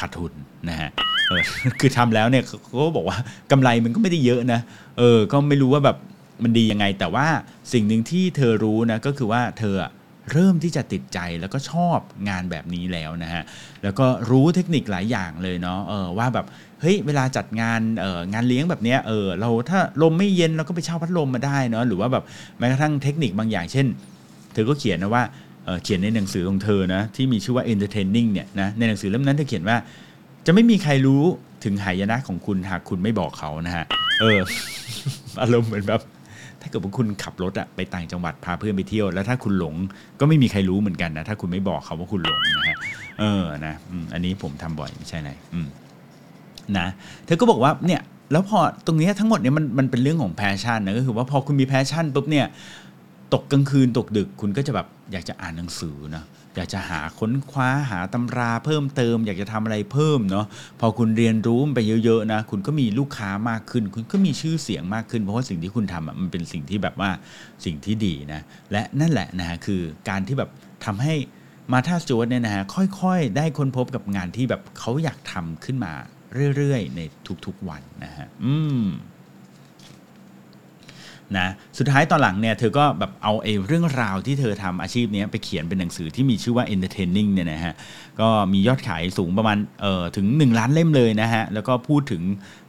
[0.00, 0.32] ขาดทุน
[0.68, 0.90] นะฮะ
[1.80, 3.18] คือทำแล้วเนี่ยเขาก็บอกว่า
[3.50, 4.60] กำไรมันก็ไม่ได้เยอะนะ
[4.98, 5.96] เออก็ไม่รู้ว่าแบบ
[6.44, 7.26] มันดียังไง แต่ว่า
[7.72, 9.74] สิ่งหนึ่งที่เธอรู้นะก็คือว่าเธอ
[10.32, 11.98] เริ่มที่จะติดใจแล้วก็ชอบ
[12.28, 13.42] งานแบบนี้แล้วนะฮะ
[13.82, 16.46] แล้วก็รู้เทคนิคหลายอย่างเลยเนาะเออว่าแบบ
[16.80, 22.24] เฮ้ยเวลาจัดงานเอองานเลี้ยงแบบเนี้ยเออเราถ้าลมไม่เย็นเราก็ไปเช่าพัดลมมาได้เนาะหรือว่าแบบ
[22.58, 23.86] แม้กระทั่งเทคนิคบางอย่างเช่น
[24.52, 25.22] เธอก็เขียนนะว่า
[25.82, 29.76] เขียนในหนังสือของเธอนะที่มีชื่อว่า entertaining เนี่ยนะในหนังสือเล่มนั้นเธอเขียนว่า
[30.46, 31.22] จะไม่มีใครรู้
[31.64, 33.84] ถึงหายนะของคุณหากคุณไม่บอกเขานะฮะ
[34.20, 34.38] เออ
[35.40, 36.00] อารมณ์เหมือนแบบ
[36.60, 39.74] ถ้าเกิดว่าคุณขับรถอะไปต่างจังหวัดพาเพื่อนไปเที่ยว แล้วถ้าคุณหลง
[40.20, 42.76] ก็ไม่มีใครรู้เหมือนกันนะ ถ้าคุณไม่บอกเขาว่าคุณหลงนะฮะ
[43.20, 43.74] เออนะ
[44.14, 45.30] อันนี้ผมทำบ่อยไม่ใช่ไหน
[46.78, 46.86] นะ
[47.26, 48.00] เธอก็บอกว่าเนี่ย
[48.32, 52.46] แล้วพอตรงนี้ทั้งหมดเนี่ยมันมันเป็นเรื่องของ passion นะก็คือว่าพอคุณมี passion ปุ๊บเนี่ย
[53.34, 56.24] ตกกลางคืนตกดึกคุณก็จะแบบอยากจะอ่านหนังสือนะ
[56.56, 60.46] อยากจะหาค้นคว้าหาตำราเพิ่มเติม อยากจะทำอะไรเพิ่มเนาะ
[60.80, 67.10] พอคุณเรียนรู้ไปเยอะๆนะคุณก็มีลูกค้ามากขึ้น คุณก็มีชื่อเสียงมากขึ้น เพราะว่าสิ่งที่คุณทำมันเป็นสิ่งที่แบบว่า
[67.64, 68.40] สิ่งที่ดีนะ
[68.72, 70.50] และนั่นแหละนะฮะคือการที่แบบ
[70.84, 71.14] ทำให้
[71.72, 72.64] มาร์ธาสจ๊วตเนี่ยนะฮะ
[73.00, 75.92] ค่อยๆ ได้ค้นพบกับงานที่แบบเขาอยากทำขึ้นมา
[76.56, 77.00] เรื่อยๆ ใน
[77.46, 78.84] ทุกๆวันนะฮะอืม
[81.38, 87.74] นะสุดท้ายตอนหลังเนี่ยเธอก็แบบเอาเอเรื่องราวที่เธอทำอาชีพนี้ไปเขียนเป็นหนังสือที่มีชื่อว่า entertaining เนี่ยนะฮะ
[88.20, 92.22] ก็มียอดขายสูงประมาณเอ่อถึง 1 ล้านเล่มเลยนะฮะแล้วก็พูดถึง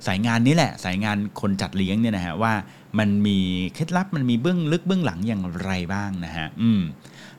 [0.07, 2.53] สายงานนี้แหละ สายงานคนจัดเลี้ยงเนี่ยนะฮะว่า
[2.99, 3.37] มันมี
[3.73, 6.81] เคล็ดลับมันมีเบื้องลึกเบื้องหลังอย่างไรบ้างนะฮะอืม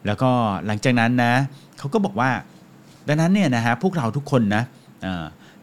[0.06, 0.30] แล้วก็
[0.66, 1.32] หลังจากนั้นนะ
[1.78, 2.30] เขาก็บอกว่า
[3.08, 4.62] ดังนั้นเนี่ยนะฮะพวกเราทุกคนนะ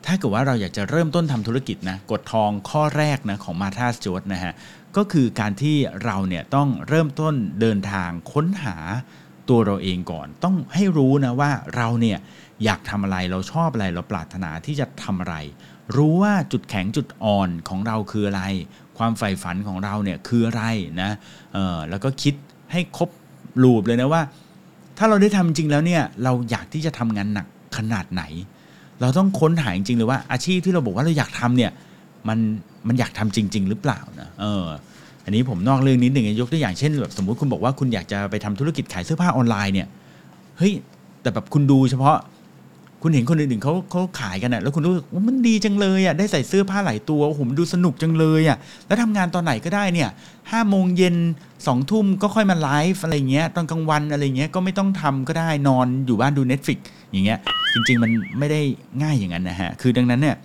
[0.06, 4.52] ถ้าเกิดว่าเราอยากจะเริ่มต้นทำธุรกิจนะกดทองข้อแรกนะของมาธาสจวตนะฮะ
[5.00, 5.76] ก็คือการที่
[6.06, 8.76] เราเนี่ยต้องเริ่มต้นเดินทางค้นหา
[9.50, 12.20] ตัวเราเองก่อน ต้องให้รู้นะว่าเราเนี่ย
[12.64, 15.36] อยากทำอะไรเราชอบอะไรเราปรารถนาที่จะทำอะไร
[15.96, 18.44] รู้ว่าจุดแข็งจุดอ่อนของเราคืออะไร
[18.98, 20.64] ความใฝ่ฝันของเราเนี่ยคืออะไร
[21.02, 21.12] นะ
[21.54, 22.36] เออแล้วก็คิด
[22.72, 23.10] ให้ครบ
[23.64, 24.22] รูปเลยนะว่า
[24.98, 27.48] ถ้าเราได้ทำจริงแล้วเนี่ยเราอยากที่จะทำงานหนัก
[27.78, 28.24] ขนาดไหน
[29.02, 31.72] เราต้องค้นหาจริงๆเลยว่าอาชีพที่เราบอกว่าเราอยากทำเนี่ย
[32.28, 32.40] มัน
[32.88, 34.66] มันอยากทำจริง ๆ หรือเปล่านะเออ
[35.26, 39.88] อันนี้ผมนอกเรื่องนิดหนึ่งยกตัวอย่างเช่นแบบสมมุติคุณบอกว่าคุณอยากจะไปทำธุรกิจขายเสื้อผ้าออนไลน์เนี่ย
[40.58, 40.74] เฮ้ย
[41.22, 42.18] แต่แบบคุณดูเฉพาะ
[43.04, 48.58] คุณเห็นคนอื่นๆเขาเขาขายกันอะแล้วคุณรู้สึกว่ามันดีจังเลยอะได้ใส่เสื้อผ้าหลายตัวโอ้โหมันดูสนุกจังเลยอะ
[48.88, 50.10] แล้วทำงานตอนไหนก็ได้เนี่ย
[50.52, 51.16] ห้าโมงเย็น
[51.68, 56.80] สองทุ่มก็ค่อยมาไลฟ์อะไรเงี้ยตอนกลางวันอะไรเงี้ยก็ไม่ต้องทำก็ได้นอนอยู่บ้านดู Netflix
[57.12, 57.40] อย่างเงี้ย
[57.74, 58.62] จริง ๆ มันไม่ได้
[59.02, 60.36] ง่ายอย่างนั้นนะฮะคือดังนั้นเนี่ย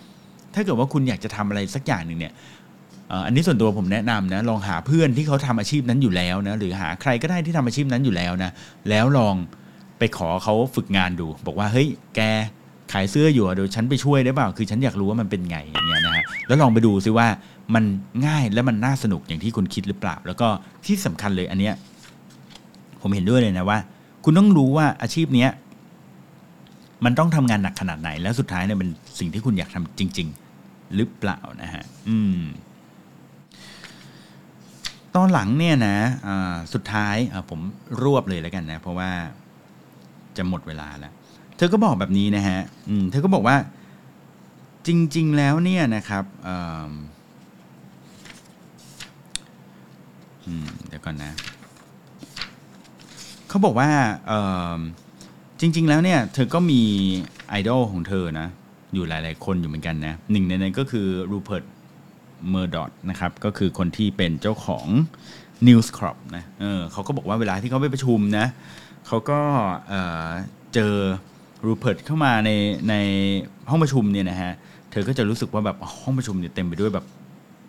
[0.55, 2.33] ถ้าเกิดว่าคุณอยากจะทำอะไรสักอย่างหนึ่งเนี่ย
[3.27, 8.51] อันนี้ส่วนตัวผมแนะนำนะลองหาเพื่อนที่เขาทำอาชีพนั้นอยู่แล้วนะหรือหาใครก็ได้ที่ทำอาชีพนั้นอยู่แล้วนะ
[8.89, 9.35] แล้วลอง
[9.99, 12.21] ไปขอเขาฝึกงานดู บอกว่าเฮ้ยแก
[12.93, 17.27] ขายเสื้ออยู่เดี๋ยวฉันไปช่วยได้เปล่าคือฉันอยากรู้ว่ามันเป็นไงอย่างเงี้ยนะฮะแล้วลองไปดูซิว่า
[17.75, 17.85] มัน
[18.27, 20.49] ง่ายและมันน่าสนุกอย่างที่คุณคิดหรือเปล่า แล้วก็
[20.87, 21.75] ที่สำคัญเลยอันเนี้ย
[23.03, 23.79] ผมเห็นด้วยเลยนะว่า
[24.25, 25.51] คุณต้องรู้ว่าอาชีพเนี้ย
[27.05, 30.44] มันต้องทำงานหนักขนาดไหนแล้วสุดท้ายเนี่ยเป็นสิ่งที่คุณอยากทำจริง ๆ
[30.97, 32.41] หรือเปล่านะฮะอืม
[35.15, 35.97] ตอนหลังเนี่ยนะ
[36.73, 37.17] สุดท้าย
[37.51, 37.61] ผม
[38.03, 39.11] รวบเลยแล้วกันนะ เพราะว่า
[40.37, 41.13] จะหมดเวลาแล้ว
[41.57, 43.57] เธอก็บอกแบบนี้นะฮะอืมเธอก็บอกว่า
[44.87, 46.25] จริง ๆ แล้วเนี่ยนะครับ
[50.89, 51.33] เดี๋ยวก่อนนะ
[53.49, 53.91] เขาบอกว่า
[55.61, 56.83] จริง ๆ แล้วเนี่ย เธอก็มี
[57.49, 58.49] ไอดอลของเธอนะ
[58.95, 61.65] อยู่หลาย ๆ คนอยู่เหมือนกันนะหนึ่งในนั้นก็คือรูเพิร์ต
[62.51, 64.87] เมอร์ด็อกนะครับก็คือคนที่เป็นเจ้าของ
[65.67, 68.47] News Corp นะเออเขาก็บอกว่าเวลาที่เขาไปประชุมนะ
[69.07, 69.41] เขาก็
[70.75, 70.95] เจอ
[71.67, 72.51] รูเพิร์ตเข้ามาใน
[72.89, 72.95] ใน
[73.71, 74.53] ห้องประชุมเนี่ยนะฮะ
[74.91, 77.07] เธอก็จะรู้สึกว่าแบบห้องประชุมเนี่ยเต็มไปด้วยแบบ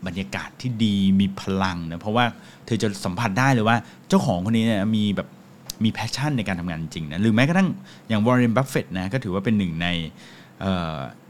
[0.08, 2.26] บรรยากาศที่ดีมีพลังนะเพราะว่า
[2.66, 3.78] เธอจะสัมผัสได้เลยว่า
[4.10, 5.28] เจ้าของคนนี้เนี่ยมีแบบ
[5.84, 7.70] มี passion ในการทำงานจริงนะหรือแม้กระทั่ง
[8.08, 9.88] อย่างวอร์เรนบัฟเฟตนะก็ถือว่าเป็นหนึ่งใน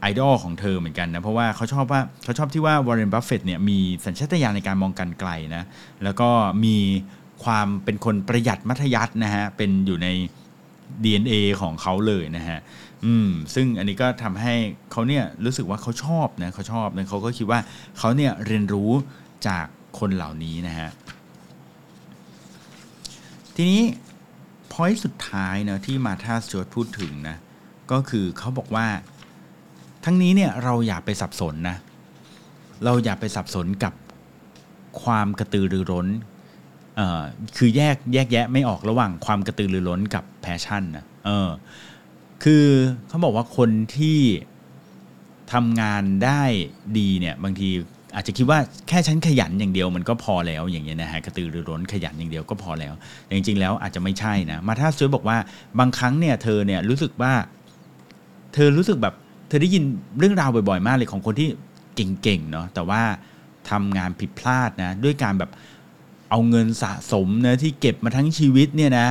[0.00, 5.62] ไอดอลของเธอเหมือนกันนะ เพราะว่าเขาชอบว่าเขาชอบที่ว่าวอร์เรนบัฟเฟตเนี่ยมีสัญชาตญาณในการมองการไกลนะ
[6.04, 6.28] แล้วก็
[6.64, 6.76] มี
[7.44, 10.08] ความเป็นคนประหยัดมัธยัตินะฮะ เป็นอยู่ใน
[11.04, 12.58] DNA ของเขาเลยนะฮะ
[13.04, 14.54] อืมซึ่งอันนี้ก็ทำให้
[14.92, 17.60] เขาเนี่ยรู้สึกว่าเขาชอบนะเขาชอบนะเขาก็คิดว่า
[17.98, 18.90] เขาเนี่ยเรียนรู้
[19.48, 19.66] จาก
[19.98, 20.88] คนเหล่านี้นะฮะ
[23.56, 23.82] ทีนี้
[24.72, 27.36] พอยต์สุดท้ายนะที่มาธาสจวดพูดถึงนะ
[27.92, 28.86] ก็คือเขาบอกว่า
[30.08, 31.76] ทั้งนี้เนี่ยเราอย่าไปสับสนนะ
[32.84, 33.94] เราอย่าไปสับสนกับ
[35.02, 36.06] ความกระตือรือร้น
[37.56, 41.48] คือแยกแยกแยะไม่ออกระหว่างความกระตือรือร้นกับแพชชั่นนะเออ
[42.44, 42.64] คือ
[43.08, 44.18] เขาบอกว่าคนที่
[45.52, 46.42] ทำงานได้
[46.98, 47.68] ดีเนี่ยบางที
[48.14, 52.92] อาจจะคิดว่าแค่ฉันขยันอย่างเดียวมันก็พอแล้วอย่างเงี้ยนะฮะกระตือรือร้นขยันอย่างเดียวก็พอแล้ว
[53.36, 55.36] จริงๆแล้วอาจจะไม่ใช่นะมาถ้าซวยบอกว่า
[55.78, 57.32] บางครั้งเนี่ยเธอเนี่ยรู้สึกว่า
[58.54, 59.14] เธอรู้สึกแบบ
[59.48, 59.84] เธอได้ยิน
[60.18, 61.48] เรื่องราวบ่อยๆ มากเลยของคนที่
[61.94, 63.02] เก่งๆเนาะแต่ว่า
[63.70, 65.50] ทำงานผิดพลาดนะด้วยการแบบ
[66.30, 69.08] เอาเงินสะสมนะที่เก็บมาทั้งชีวิตเนี่ยนะ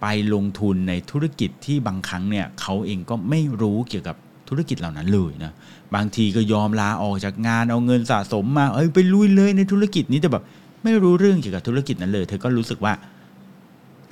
[0.00, 4.16] ไปลงทุนในธุรกิจที่บางครั้งเนี่ยเขาเองก็ไม่รู้เกี่ยวกับ
[4.48, 5.52] ธุรกิจเหล่านั้นเลยนะ
[5.94, 10.44] บางทีก็ยอมลาออกจากงานเอาเงินสะสมมาเอ้ยไปลุยเลยในธุรกิจนี้แต่แบบ
[10.82, 12.92] ไม่รู้เรื่องเกี่ยวกับธุรกิจนั้นเลย เธอก็รู้สึกว่า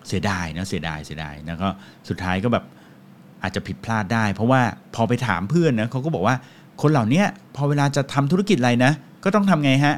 [0.09, 1.68] เสียดายนะเสียดายเสียดายแล้วก็
[2.09, 2.64] สุดท้ายก็แบบ
[3.47, 4.61] อาจจะผิดพลาดได้ เพราะว่า
[4.94, 6.36] พอไปถามเพื่อนนะเขาก็บอกว่า
[6.82, 7.22] คนเหล่านี้
[7.57, 8.92] พอเวลาจะทำธุรกิจอะไรนะ
[9.24, 9.94] ก็ต้องทำไงฮะ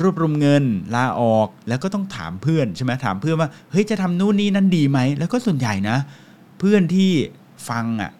[0.00, 0.64] รวบรวมเงิน
[0.94, 5.96] ลาออกแล้วก็ต้องถามเพื่อนใช่ไหมถามเพื่อนว่าเฮ้ยจะทำนู่นนี่นั่นดีไหมแล้วก็ส่วนใหญ่นะ
[6.58, 7.10] เพื่อนที่
[7.68, 8.10] ฟังอะ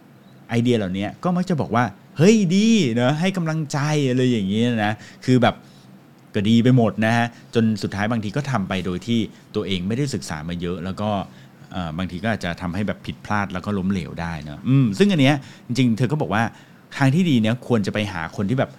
[0.48, 1.84] ไอเดียเหล่านี้ก็มักจะบอกว่า
[2.18, 3.78] เฮ้ยดีเนะให้กำลังใจ
[4.10, 4.92] อะไรอย่างเงี้ยนะ
[5.24, 5.54] คือแบบ
[6.34, 9.20] ก็ดีไปหมดนะฮะจนสุดท้ายบางทีก็ทำไปโดยที่
[9.54, 11.10] ตัวเองไม่ได้ศึกษามาเยอะ แล้วก็
[11.98, 16.42] บางทีก็อาจจะทำให้แบบผิดพลาดแล้วก็ล้มเหลวได้นะอืมซึ่งอันเนี้ยจริงๆ เธอก็บอกว่า
[16.96, 18.70] ทางที่ดีเนี่ยควรจะไปหาคนที่แบบ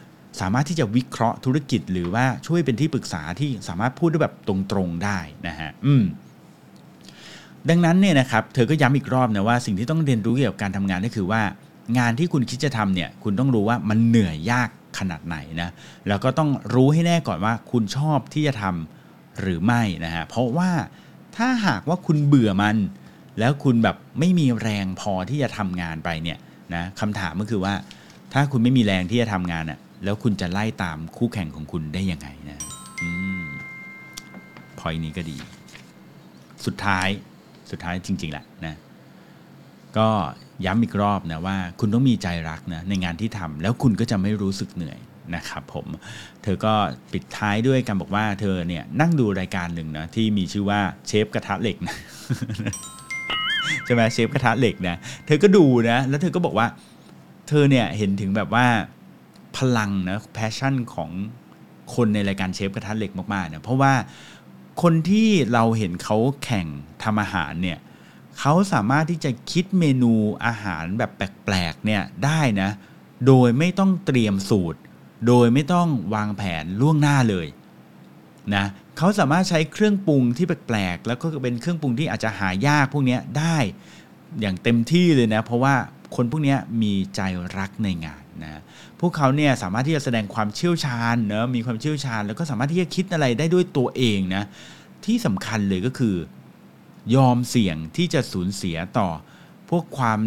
[0.41, 6.03] สามารถที่จะวิเคราะห์ธุรกิจ หรือว่าช่วยเป็นที่ปรึกษาที่สามารถพูดได้แบบตรงๆได้นะฮะอืม
[7.69, 11.41] ดังนั้นเนี่ยนะครับเธอก็ย้ำอีกรอบนะว่าสิ่งที่ต้องเรียนรู้เกี่ยวกับการทำงานก็คือว่า
[11.97, 14.69] งานที่คุณคิดจะทำเนี่ยคุณต้องรู้ว่ามันเหนื่อยยาก
[14.99, 15.69] ขนาดไหนนะ
[16.07, 20.69] แล้วก็ต้องรู้ให้แน่ก่อนว่าคุณชอบที่จะทำหรือไม่นะฮะเพราะว่า
[21.37, 22.77] ถ้าหากว่าคุณเบื่อมัน
[23.39, 26.37] แล้วคุณแบบไม่มีแรงพอที่จะทำงานไปเนี่ย
[26.75, 27.73] นะคำถามก็คือว่า
[28.33, 32.59] ถ้าคุณไม่มีแรงที่จะทำงานอะแล้วคุณจะไล่ตามคู่แข่งของคุณได้ยังไงนะ
[33.01, 33.09] อื
[33.41, 33.43] ม
[34.79, 35.37] พอยนี้ก็ดี
[36.65, 37.07] สุดท้าย
[37.71, 38.75] สุดท้ายจริง ๆแหละนะ
[39.97, 40.07] ก็
[40.65, 44.99] ย้ำอีกรอบนะว่า คุณต้องมีใจรักนะในงานที่ทำแล้วคุณก็จะไม่รู้สึกเหนื่อย
[45.35, 45.85] นะครับผม
[46.43, 46.73] เธอก็
[47.11, 51.95] ปิดท้ายด้วยการบอกว่าเธอเนี่ยนั่งดูรายการหนึ่งนะที่มีชื่อว่าเชฟกระทะเหล็กนะ
[53.85, 54.95] ใช่ไหมเชฟกระทะเหล็กนะ
[55.25, 56.67] เธอก็ดูนะ แล้วเธอก็บอกว่า
[57.47, 58.65] เธอเนี่ยเห็นถึงแบบว่า
[59.57, 61.09] พลังนะแพชชั่นของ
[61.95, 63.93] คนในรายการเชฟกระทะเหล็กมากๆนะเพราะว่า
[64.81, 66.67] คนที่เราเห็นเขาแข่ง
[67.03, 67.79] ทำอาหารเนี่ย
[68.39, 70.13] เขาสามารถที่จะคิดเมนู
[70.45, 72.69] อาหารแบบแปลกๆเนี่ยได้นะ
[73.27, 74.79] โดยไม่ต้องเตรียมสูตร
[75.27, 77.47] โดยไม่ต้องวางแผนล่วงหน้าเลย
[78.55, 78.65] นะ
[78.97, 83.57] เขาสามารถใช้เครื่องปรุงที่แปลกๆแล้วก็เป็นเครื่องปรุงที่อาจจะหายากพวกนี้ได้
[84.41, 85.75] อย่างเต็มที่เลยนะ เพราะว่า
[86.15, 87.21] คนพวกนี้มีใจ
[87.57, 88.61] รักในงานนะ
[88.99, 94.43] พวกเขาเนี่ยสามารถที่จะแสดงความเชี่ยวชาญเนะมีความเชี่ยวชาญ แล้วก็สามารถที่จะคิดอะไรได้ด้วยตัวเองนะ
[95.05, 96.15] ที่สำคัญเลยก็คือ
[97.15, 99.09] ยอมเสี่ยงที่จะสูญเสียต่อ
[99.71, 100.19] พวกความ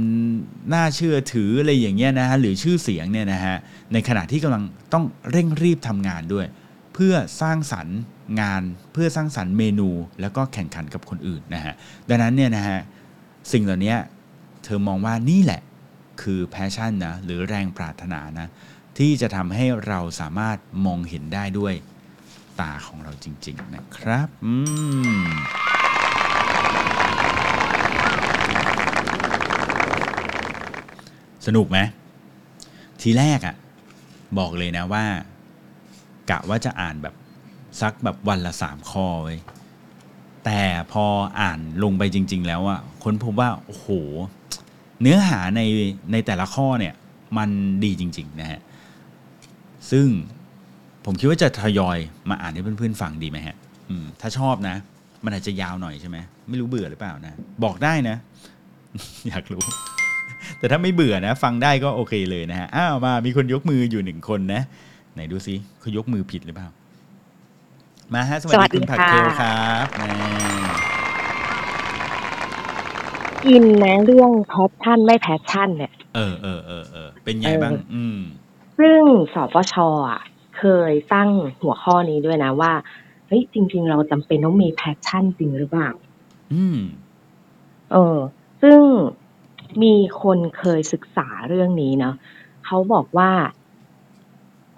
[0.74, 3.57] น่าเชื่อถืออะไรอย่างเงี้ยนะฮะหรือชื่อเสียงเนี่ยนะฮะ
[3.92, 6.47] ในขณะที่กำลังต้องเร่งรีบทำงานด้วย
[6.95, 7.99] เพื่อสร้างสรรค์
[8.40, 9.90] งานเพื่อสร้างสรรค์เมนู
[10.20, 11.74] แล้วก็แข่งขันกับคนอื่นนะฮะ
[12.09, 12.78] ดังนั้นเนี่ยนะฮะ
[13.53, 13.95] สิ่งเหล่านี้
[14.64, 15.62] เธอมองว่านี่แหละ
[16.22, 18.49] คือแพชชั่นนะหรือแรงปรารถนานะ
[18.99, 21.74] ที่จะทำให้เราสามารถมองเห็นได้ด้วย
[22.61, 24.53] ตาของเราจริง ๆ นะครับ อื
[25.22, 25.74] ม
[31.47, 31.78] สนุกไหม
[33.01, 33.57] ทีแรกอะ่ะ
[34.38, 35.05] บอกเลยนะว่า
[36.30, 37.14] กะว่าจะอ่านแบบ
[37.80, 39.36] สักแบบวันละสามข้อไว้
[40.45, 40.61] แต่
[40.92, 41.05] พอ
[41.40, 43.88] อ่านลงไปจริง ๆ แล้วอะค้นพบว่า โอ้โห
[45.01, 45.61] เนื้อหาใน
[46.12, 46.95] ในแต่ละข้อเนี่ย
[47.38, 47.51] มัน
[47.84, 48.61] ดีจริง ๆ นะฮะ
[49.90, 50.07] ซึ่ง
[51.05, 51.99] ผมคิดว่าจะทยอย
[52.30, 53.57] มาอ่านให้เพื่อน ๆ ฟังดีไหมฮะ
[54.20, 54.76] ถ้าชอบนะ
[55.24, 56.16] มันอาจจะยาวหน่อยใช่ไหม
[56.49, 57.34] ไม่รู้เบื่อหรือเปล่านะ
[57.64, 58.16] บอกได้นะ
[59.28, 59.64] อยากรู้
[60.64, 64.62] แต่ถ้าไม่เบื่อนะ ฟังได้ก็โอเคเลยนะฮะอ้าวมามีคนยกมืออยู่หนึ่งคนนะ
[65.14, 66.68] ไหนดูซิเขายกมือผิดหรือเปล่า
[68.14, 70.02] มาฮะสวัสสวัดีสดีคุณผักค่ะเคลครับแหม
[73.46, 78.18] อินนะเรื่อง passion ไม่ passion เนี่ย เออเออเออเออเป็นไงเออบ้าง อืม
[78.78, 79.00] ซึ่ง
[79.34, 79.74] สปช
[80.08, 80.20] อะ
[80.58, 82.72] เคยตั้งหัวข้อนี้ด้วยนะว่า
[83.26, 85.90] เฮ้ยจริง ๆ เราจำเป็นต้องมี passion จริงหรือเปล่า
[86.54, 86.78] อืม
[87.92, 88.18] เออ
[88.64, 88.80] ซึ่ง
[89.83, 92.14] มีคนเคยศึกษาเรื่องนี้เนาะ
[92.64, 93.31] เขาบอกว่า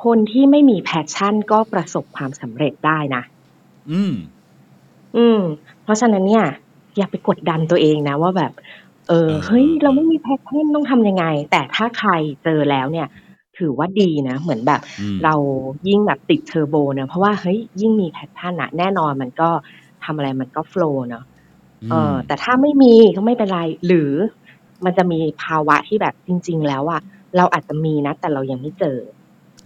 [0.05, 3.23] คนที่ไม่มี passion ก็ประสบความสำเร็จได้นะ
[3.91, 4.15] อืม
[5.17, 5.41] อืม
[5.83, 6.47] เพราะฉะนั้นเนี่ย
[6.97, 8.53] อย่าไปกดดันตัวเองนะว่าแบบ
[9.09, 12.11] เออ เออเฮ้ยเออเราไม่มี passion ต้องทำยังไง แต่ถ้าใคร
[12.45, 13.09] เจอแล้วเนี่ย
[13.59, 15.35] ถือว่าดีนะ เหมือนแบบ อืม เรา
[15.89, 19.51] ยิ่งแบบติดเทอร์โบเนาะเพราะว่าเฮ้ยยิ่งมี passion อะแน่นอนมันก็
[20.05, 21.25] ทำอะไรมันก็ flow เนาะ
[21.91, 24.13] เออแต่ถ้าไม่มีก็ไม่เป็นไร หรือ
[24.85, 27.01] มันจะมีภาวะที่แบบจริง ๆ แล้วอะ
[27.37, 28.99] เราอาจจะมีนะ แต่เรายังไม่เจอ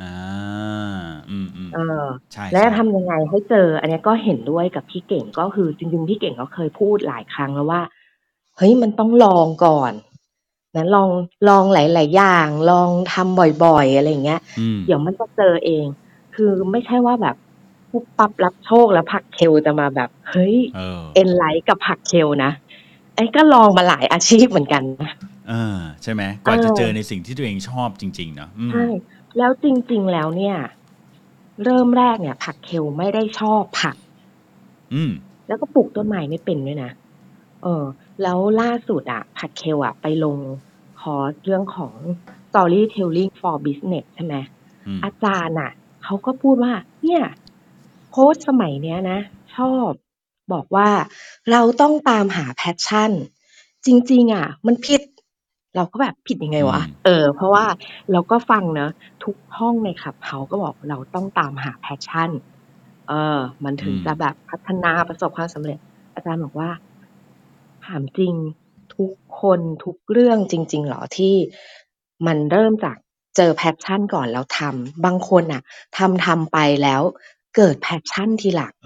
[0.02, 0.14] อ่า
[1.30, 7.82] อืมอืมเออใช่แล้วใช่จะทำยังไงให้เจอ อันเนี้ยก็เห็นด้วยกับพี่เก่งก็คือจริง ๆ พี่เก่งก็เคยพูดหลายครั้งแล้วว่า
[8.56, 9.92] เฮ้ยมันต้องลองก่อน
[10.76, 11.10] นะลอง
[11.48, 15.86] ลองหลาย ๆ อย่าง ลองทำบ่อย ๆ อะไรอย่างเงี้ย อืม เดี๋ยวมันจะเจอเอง
[16.34, 17.36] คือไม่ใช่ว่าแบบ
[17.90, 25.12] ปุ๊บปั๊บรับโชคแล้วผักเคลจะมาแบบ เฮ้ย เออ เอ็นไลท์กับผักเคลนะไอ้ก็ลองมาหลายอาชีพเหมือนกันนะ
[25.48, 28.86] เออใช่ไหมกว่าจะเออเจอในสิ่งที่ตัวเองชอบจริง ๆ เนาะอืมใช่
[29.38, 30.56] แล้วจริง ๆ แล้วเนี่ย
[31.64, 33.96] เริ่มแรกเนี่ย ผักเคลไม่ได้ชอบผัก
[34.94, 35.12] อืม
[35.48, 36.90] แล้วก็ปลูกต้นไม้ไม่เป็นด้วยนะ
[37.62, 37.84] เออ
[38.22, 40.38] แล้วล่าสุดอะผัดเคลอะไปลง
[41.00, 41.94] คอร์สเรื่องของ
[42.48, 44.34] storytelling for business ใช่ไหม
[44.86, 45.70] อืมอาจารย์อะ
[46.04, 47.22] เขาก็พูดว่า เนี่ย
[48.10, 49.18] โค้ชสมัยเนี้ยนะ
[49.56, 49.90] ชอบ
[50.54, 50.88] บอกว่า
[51.50, 53.10] เราต้องตามหา passion
[53.86, 55.02] จริง ๆ อะ มันผิด
[55.76, 57.64] เราก็แบบผิดยังไงวะอืมเออ เพราะว่า
[58.12, 58.90] เราก็ฟังเนอะ
[59.24, 62.30] ทุกห้องในคลับเขาก็บอกเราต้องตามหา passion
[63.08, 65.78] เออ มันถึงจะแบบพัฒนาประสบความสำเร็จ
[66.14, 66.70] อาจารย์บอกว่า
[67.84, 68.34] ถามจริง
[68.96, 71.34] ทุกคนทุกเรื่องจริง ๆ เหรอที่
[72.26, 72.96] มันเริ่มจาก
[73.36, 75.62] เจอ passion ก่อนแล้วทำบางคนอะ
[75.96, 77.02] ทำทำไปแล้ว
[77.56, 78.76] เกิด passion ทีหลัง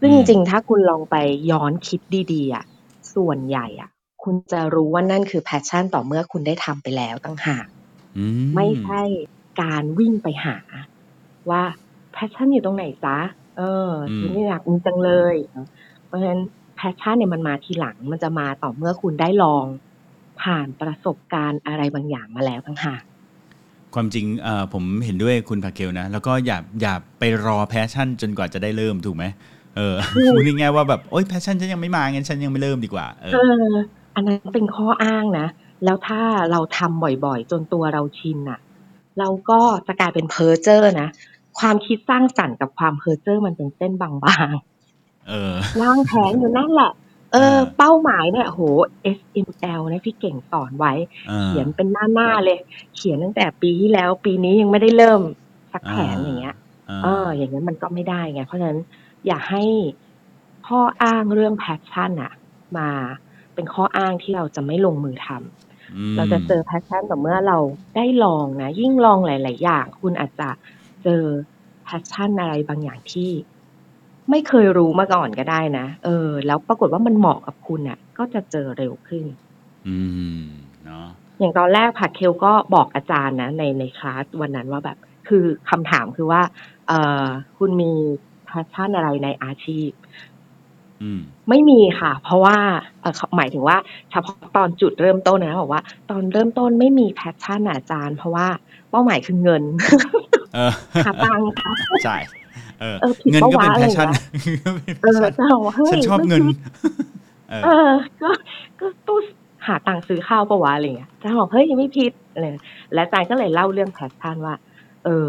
[0.00, 1.16] ซึ่งอืจริงๆ ถ้าคุณลองไป
[1.50, 2.00] ย้อนคิด
[2.32, 2.64] ดีๆอะ
[3.14, 3.90] ส่วนใหญ่อะ
[4.24, 7.66] คุณจะรู้ว่านั่นคือ passion ต่อเมื่อคุณได้ทำไปแล้วต่างหาก
[8.16, 10.56] อืมไม่ใชการวิ่งไปหา
[11.50, 11.62] ว่า
[12.12, 13.16] passion อยู่ตรงไหนจ๊ะ
[13.56, 15.34] เอออืมฉันอยากมีจังเลย
[16.06, 16.42] เพราะฉะนั้น
[16.76, 19.64] passion เนี่ยมันมาทีหลัง มันจะมาต่อเมื่อคุณได้ลอง
[20.42, 23.02] ผ่านประสบการณ์อะไรบางอย่างมาแล้วต่างหาก
[23.94, 29.24] ความจริงเอ่อผมเห็นด้วยคุณผักเคลนะ แล้วก็อย่าอย่าไปรอ passion จนกว่าจะได้เริ่มถูกไหม
[29.78, 33.74] เออถูกพูดง่ายๆว่าแบบโอ๊ย passion ฉันยังไม่มางั้นฉันยังไม่เริ่มดีกว่าเออเออ
[34.14, 35.46] อันนั้นเป็นข้ออ้างนะ
[35.84, 38.58] แล้วถ้าเราทำบ่อยๆ จนตัวเราชินอะ
[39.18, 41.08] เราก็จะกลายเป็นเพอร์เจอร์นะ
[41.58, 44.14] ความคิดสร้างสรรค์กับความเพอร์เจอร์มันเป็นเส้นบาง
[45.28, 46.92] เออๆวางแผนอยู่นั่นแหละ
[47.32, 48.60] เออเออ เป้าหมายเนี่ยโห
[49.16, 50.92] SML นะพี่เก่งสอนไว้
[51.30, 52.58] ออเขียนเป็นหน้าๆเลย
[52.96, 55.20] เขียนตั้งแต่ปีที่แล้ว ปีนี้ยังไม่ได้เริ่ม
[55.72, 58.78] สักแผนอ่าอย่างเงี้ยาเอออย่างนั้นมันก็ไม่ได้ไงเพราะฉะนั้น
[59.26, 59.64] อย่าให้
[60.66, 62.32] ข้ออ้างเรื่อง passion อะ
[62.76, 62.88] มา
[63.54, 67.58] เป็นข้ออ้างที่เราจะไม่ลงมือทำอืมเราจะเจอ passion ต่อเมื่อเรา
[67.96, 70.48] ได้ลองนะ ยิ่งลองหลาย ๆ อย่าง คุณอาจจะ
[71.04, 71.22] เจอ
[71.86, 73.30] passion อะไรบางอย่างที่
[74.30, 79.24] ไม่เคยรู้มาก่อนก็ได้นะ เออ แล้วปรากฏว่ามันเหมาะกับคุณอะ ก็จะเจอเร็วขึ้น
[79.86, 79.96] อื
[80.40, 80.42] ม
[80.84, 81.06] เนาะ
[81.38, 84.98] อย่างตอนแรกผักเคลก็บอกอาจารย์นะในในคลาสวันนั้นว่าแบบ
[85.28, 86.42] คือคำถามคือว่า
[86.88, 87.26] เอ่อ
[87.58, 87.92] คุณมี
[88.50, 89.90] passion อะไรในอาชีพ
[91.02, 92.56] อืมไม่มีค่ะ เพราะว่า
[93.00, 93.76] เอ่อหมายถึงว่า
[94.10, 98.46] เฉพาะตอนจุดเริ่มต้นนะบอกว่า ตอนเริ่มต้นไม่มีแพชชั่นอะอาจารย์ เพราะว่า
[98.90, 99.62] เป้าหมายคือเงิน
[100.54, 100.72] เออ
[101.04, 101.72] หาตังค์ค่ะ
[102.04, 102.16] ใช่
[102.80, 106.44] เออเออผิดเงินก็เป็นปะวะ passion อะไรอย่างเงี้ยเออจะบอกว่าเฮ้ยฉันชอบเงิน
[107.50, 107.90] เออเออ
[108.22, 108.30] ก็
[108.80, 109.18] ก็กู
[109.66, 112.44] หาตังค์ซื้อข้าวปะวะอะไรเงี้ยอาจารย์บอกเฮ้ยยังไม่ผิดอะไร
[112.94, 114.54] และอาจารย์ก็เลยเล่าเรื่อง passion ว่า
[115.04, 115.26] เออ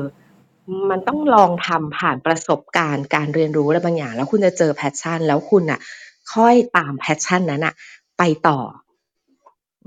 [0.89, 5.79] มันต้องลองทำผ่านประสบการณ์การเรียนรู้อะไรบางอย่าง แล้วคุณจะเจอ passion แล้วคุณอะ
[6.33, 7.73] ค่อยตาม passion นั้นอะ
[8.17, 8.59] ไปต่อ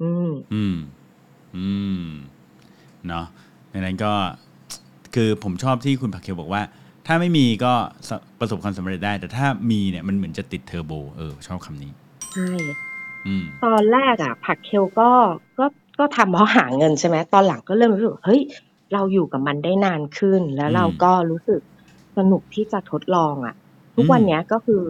[0.01, 0.77] อืม อืม
[1.57, 1.67] อื
[2.03, 2.07] ม
[3.09, 3.27] เนาะ
[3.73, 4.13] ดังนั้นก็
[5.15, 6.63] คือผมชอบที่คุณผักเคียวบอกว่า
[7.07, 7.73] ถ้าไม่มีก็
[8.09, 8.11] ส
[8.41, 11.93] ประสบความสำเร็จได้ แต่ถ้ามีเนี่ยมันเหมือนจะติดเทอร์โบ เออ ชอบคำนี้
[12.35, 12.51] ใช่
[13.27, 15.11] อืมตอนแรกอะ ผักเคลก็
[15.59, 15.67] ก็
[15.99, 18.43] ก็ทำเพราะหาเงินใช่ไหมตอนหลังก็เริ่มรู้สึกว่าเฮ้ย
[18.93, 21.61] เราอยู่กับมันได้นานขึ้น แล้วเราก็รู้สึก
[22.17, 23.55] สนุกที่จะทดลองอะ
[23.97, 24.83] ทุกวันเนี้ยก็คือ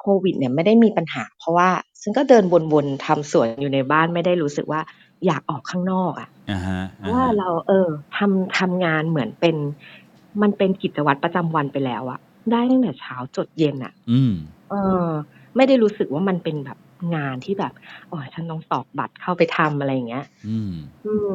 [0.00, 1.68] โควิดเนี่ยไม่ได้มีปัญหา เพราะว่า
[2.02, 4.80] ฉันก็เดินวนๆทำสวนอยู่ในบ้านไม่ได้รู้สึกว่า
[5.26, 9.56] อยากออกข้างนอกอะอ่าฮะเพอ่าราะว่าฮะเราเออทำทำงานเหมือนเป็น
[10.42, 12.18] มันเป็นกิจวัตรประจำวันไปแล้วอะ
[12.52, 14.32] ได้ตั้งแต่เช้าจดเย็นอะอืม
[14.70, 14.74] เอ
[15.06, 15.08] อ
[15.56, 16.78] ไม่ได้รู้สึกว่ามันเป็นแบบ
[17.14, 17.72] งานที่แบบ
[18.10, 20.70] อ๋อฉันต้องตอกบัตรเข้าไปทำอะไรอย่างเงี้ย อืม
[21.04, 21.30] อืม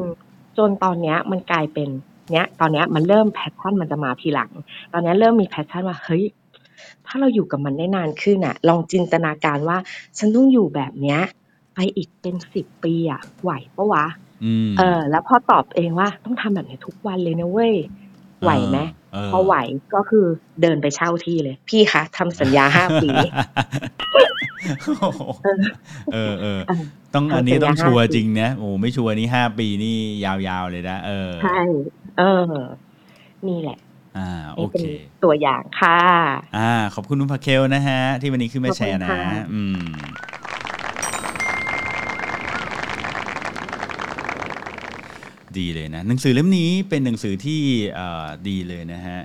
[0.58, 1.88] จนตอนเนี้ยมันกลายเป็น
[2.32, 4.50] เนี้ยตอนเนี้ยมันเริ่ม passion มันจะมาทีหลัง
[4.92, 6.24] ตอนเนี้ยเริ่มมี passion ว่าเฮ้ย
[7.06, 9.78] ถ้าเราอยู่กับมันได้นานขึ้นอะลองจินตนาการว่า
[10.18, 11.20] ฉันต้องอยู่แบบเนี้ย
[11.74, 14.06] ไปอีกเป็นสิบปีอะไหวปะวะ
[14.44, 17.74] อืมเออ แล้วพอตอบเองว่าต้องทำแบบนี้ทุกวันเลยนะเว้ย
[18.42, 18.78] ไหวไหม
[19.12, 19.54] เออพอไหว
[19.94, 20.24] ก็คือ
[20.62, 23.08] เดินไปเช่าที่เลย พี่คะทำสัญญาห้าปี
[26.12, 26.80] เออเออเออ
[27.14, 31.58] ต้องเอาอันนี้สัญญาต้องชัวร์ห้าปีจริงนะโอ้ไม่ชัวร์นี่ห้าปีนี่ยาวๆเลยนะเออใช่
[32.18, 32.54] เออ
[33.48, 33.78] นี่แหละ
[34.18, 34.84] อ่าโอนี่เป็เคน
[35.24, 35.98] ตัวอย่างค่ะ
[36.58, 39.80] อ่า ขอบคุณนุพาเคลนะฮะ ที่วันนี้ขึ้นมาแชร์นะขอบคุณค่ะอืม
[45.58, 47.60] ดีเลยนะหนังสือเล่มนี้เป็นหนังสือที่
[48.48, 49.20] ดีเลยนะฮะ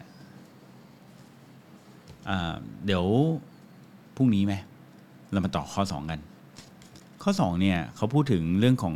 [2.85, 3.05] เดี๋ยว
[4.15, 4.53] พรุ่งนี้ไหม
[5.31, 6.19] เรามาต่อข้อสองกัน
[7.23, 8.95] ข้อสองเนี่ยเขาพูดถึงเรื่องของ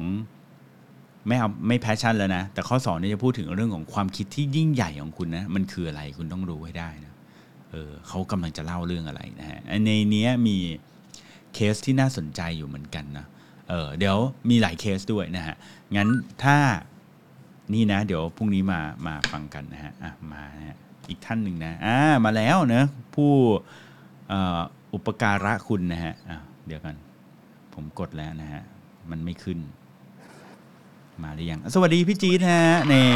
[1.28, 7.14] ไม่เอาไม่ passion แล้วนะ แต่ข้อสองเนี่ยจะพูดถึงเรื่องของความคิดที่ยิ่งใหญ่ของคุณนะ มันคืออะไรคุณต้องรู้ให้ได้นะ
[7.72, 10.58] เออเขากำลังจะเล่าเรื่องอะไรนะฮะในนี้มี
[11.54, 13.26] เคสที่น่าสนใจอยู่เหมือนกันนะ
[13.70, 14.18] เออเดี๋ยว
[14.50, 15.56] มีหลายเคสด้วยนะฮะ
[15.96, 16.10] งั้น
[16.44, 16.58] ถ้า
[17.74, 20.78] นี่นะ เดี๋ยวพรุ่งนี้มามาฟังกันนะฮะอะมานะฮะ
[21.10, 22.84] อีกท่านหนึ่งนะอ่ามาแล้วนะ
[23.16, 23.32] ผู้
[24.30, 24.60] เอ่อ
[24.94, 26.96] อุปการะคุณนะฮะอะเดี๋ยวกัน
[27.74, 28.62] ผมกดแล้วนะฮะ
[29.12, 29.60] มันไม่ขึ้น
[31.24, 33.08] มาหรือยัง สวัสดีพี่จี๊ดฮะนี่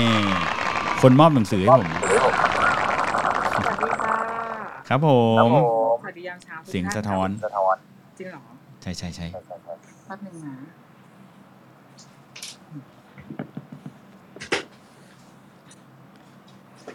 [1.01, 4.15] คนมอบหนังสือให้ผมสวัสดีค่ะ
[4.89, 5.09] ครับผ
[5.47, 5.49] ม
[6.01, 7.29] สวัสดียามเช้าทุกเสียงท่าสะท้อน
[8.17, 8.41] จริงเหรอ
[8.81, 9.27] ใช่ใช่ใช่
[10.07, 10.55] แป๊บหนึงนะ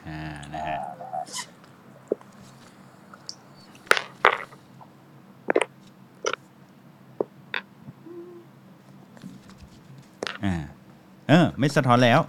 [0.09, 0.21] อ่า
[0.55, 0.79] นะฮะ
[10.45, 10.55] อ่า
[11.29, 12.21] เออ ไม่สะท้อนแล้ว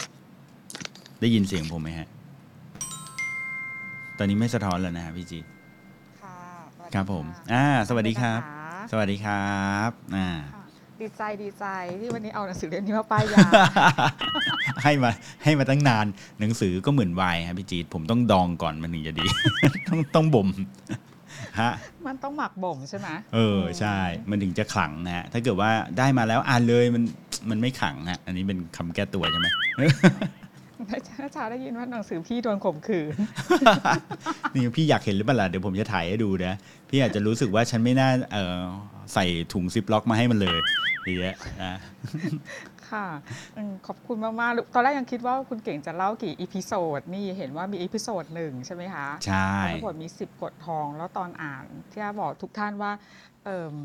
[1.22, 2.08] ได้ยินเสียงผมไหมฮะ
[4.18, 5.40] ตอนนี้ไม่สะท้อนแล้วนะฮะพี่จี
[6.22, 6.38] ค่ะ
[6.76, 9.60] สวัสดีครับผมะอ่า สวัสดีครับนะคะสวัสดีครั
[9.90, 10.59] บ อ่า ค่ะ
[11.02, 11.66] ดีใจดีใจ
[12.02, 13.48] ที่วันนี้เอาหนังสือเล่มนี้มาป้ายยา
[14.84, 15.12] ให้มา
[15.44, 16.06] ให้มาตั้งนาน
[16.40, 19.26] หนังสือก็เหมือนไวน์ครับพี่จีดผมต้องดองก่อนมันถึงจะดี
[19.90, 20.50] ต้องต้องบ่ม
[21.60, 21.72] ฮะ
[22.08, 23.98] มันต้องหมักบ่มใช่ไหมเออใช่
[24.30, 27.04] มันถึงจะขลังนะฮะถ้าเกิดว่าได้มาแล้วอ่านเลยมัน
[27.50, 29.48] มันไม่ขลังฮะอันนี้เป็นคำแก้ตัวใช่ไหม
[31.20, 33.14] ถ้าชาได้ยินว่าหนังสือพี่โดนข่มขืน
[34.54, 36.56] นี่พี่อยากเห็นหรือเปล่าล่ะเดี๋ยวผมจะถ่ายให้ดูนะ
[36.90, 38.58] พี่อาจจะรู้สึกว่าฉันไม่น่าเออ
[39.14, 40.60] ใส่ถุงซิปล็อกมาให้มันเลย
[41.04, 41.78] อย่างเงี้ยนะ
[42.90, 43.08] ค่ะ
[43.58, 52.92] อืมขอบคุณมากๆ ตอนแรกยังคิดว่าคุณเก่งจะเล่ากี่ episode นี่เห็นว่ามี episode หนึ่งใช่ไหมคะ ใช่ทั้งหมดมี 10 กฎทอง แล้วตอนอ่านที่อาบอกทุกท่านว่า
[53.46, 53.76] เอ่อ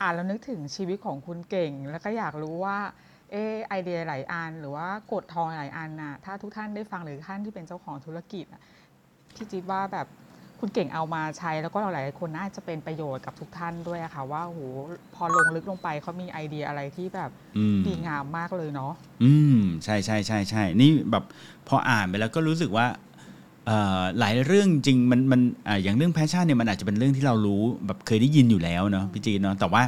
[0.00, 2.78] อ่านแล้วนึกถึงชีวิตของคุณเก่ง แล้วก็อยากรู้ว่า
[3.32, 8.62] เออไอเดียหลายอัน หรือว่ากฎทองหลายอันน่ะถ้าทุกท่านได้ฟังหรือท่านที่เป็นเจ้าของธุรกิจอะ
[9.34, 10.06] พี่จิ๊บว่าแบบ
[10.60, 14.60] คุณเก่งเอามาใช้แล้วก็หลายๆคนน่าจะเป็นประโยชน์กับทุกท่านด้วยอะค่ะ ว่าโห
[15.14, 18.92] พอลงลึกลงไปเขามีไอเดียอะไรที่แบบอืมดีงามมากเลยเนาะ
[19.22, 21.24] อืมใช่ใช่ใช่ใช่นี่แบบ
[21.68, 22.86] พออ่านไปแล้วก็รู้สึกว่า
[23.66, 29.82] เอ่อหลายเรื่องจริงมันมันอ่าอย่างเรื่อง passion เนี่ยมันอาจจะเป็นเรื่องที่เรารู้แบบเคยได้ยินอยู่แล้วเนาะพี่จีนเนาะแต่ว่า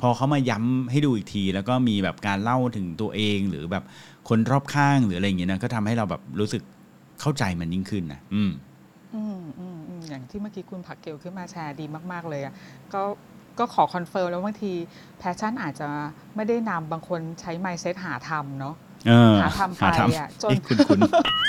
[0.00, 3.84] พอเขามาย้ำให้ดูอีกที แล้วก็มีแบบการเล่าถึงตัวเองหรือแบบ
[4.28, 6.62] คนรอบข้างหรืออะไรอย่างเงี้ยนะก็ทำให้เราแบบรู้สึก
[7.20, 8.50] เข้าใจมันยิ่งขึ้นนะอืม
[9.14, 12.54] อืมอืม อืมอย่างที่เมื่อกี้คุณผักเกลขึ้นมาแชร์ดีมาก ๆ เลยอะ
[12.94, 13.02] ก็
[13.58, 14.72] ก็ขอ confirm แล้วบางที
[15.18, 15.88] passion อาจจะ
[16.36, 18.74] ไม่ได้นำบางคนใช้ mindset หาทำเนาะ
[19.08, 20.98] เออหาทำไปหาทอะำจนเอ๊ะคุณคุณ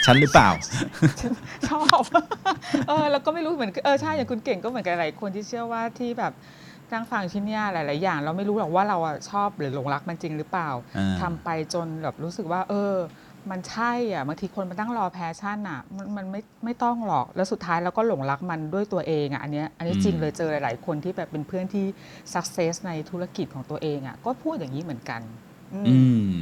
[0.05, 0.49] ฉันหรือเปล่า
[1.69, 2.03] ชอบ
[2.87, 6.33] เออแล้วก็ไม่รู้เหมือนเออใช่อย่างคุณเก่งก็เหมือนกันหลายคนที่เชื่อว่าที่แบบ
[6.91, 12.95] นั่งฟังที่เนี่ยหลาย ๆ อย่าง เราไม่รู้หรอกว่าเราอะชอบหรือหลงรักมันจริงหรือเปล่าอ่าทำไปจนแบบรู้สึกว่า เออ
[13.49, 21.85] มันใช่อะบางทีคนมาตั้งรอ passion อะ มันมันไม่ไม่ต้องหรอกแล้วสุดท้ายเราก็หลงรักมันด้วยตัวเองอะอันเนี้ยอันนี้จริงเลยเจอหลาย ๆ คนที่แบบเป็นเพื่อนที่
[22.33, 25.21] success ในธุรกิจของตัวเองอะก็พูดอย่างนี้เหมือนกัน
[25.73, 25.97] อืมอื
[26.33, 26.39] ม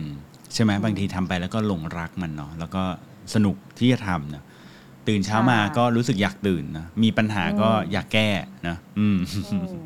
[0.54, 2.84] ใช่ไหมบางทีทำไปแล้วก็หลงรักมันเนาะแล้วก็
[3.34, 4.44] สนุกที่จะทำเนาะ
[5.08, 8.30] ตื่นเช้ามาใช่ก็รู้สึกอยากตื่นนะมีปัญหาก็อืมอยากแก้
[8.68, 9.18] นะอืม
[9.54, 9.86] อืม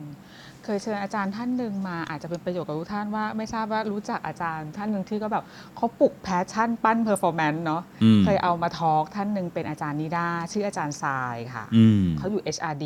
[0.64, 5.44] เคยเชิญอาจารย์ท่านหนึ่งมาอาจจะเป็นประโยชน์กับทุกท่านว่าไม่ทราบว่ารู้จักอาจารย์ท่านหนึ่งที่ก็แบบ
[5.76, 12.86] เขาปลุก passion ปั้น performance เนาะอืม เคยเอามา talk ท่านหนึ่งเป็นอาจารย์นิดาชื่ออาจารย์ทรายค่ะ อืม เขาอยู่ HRD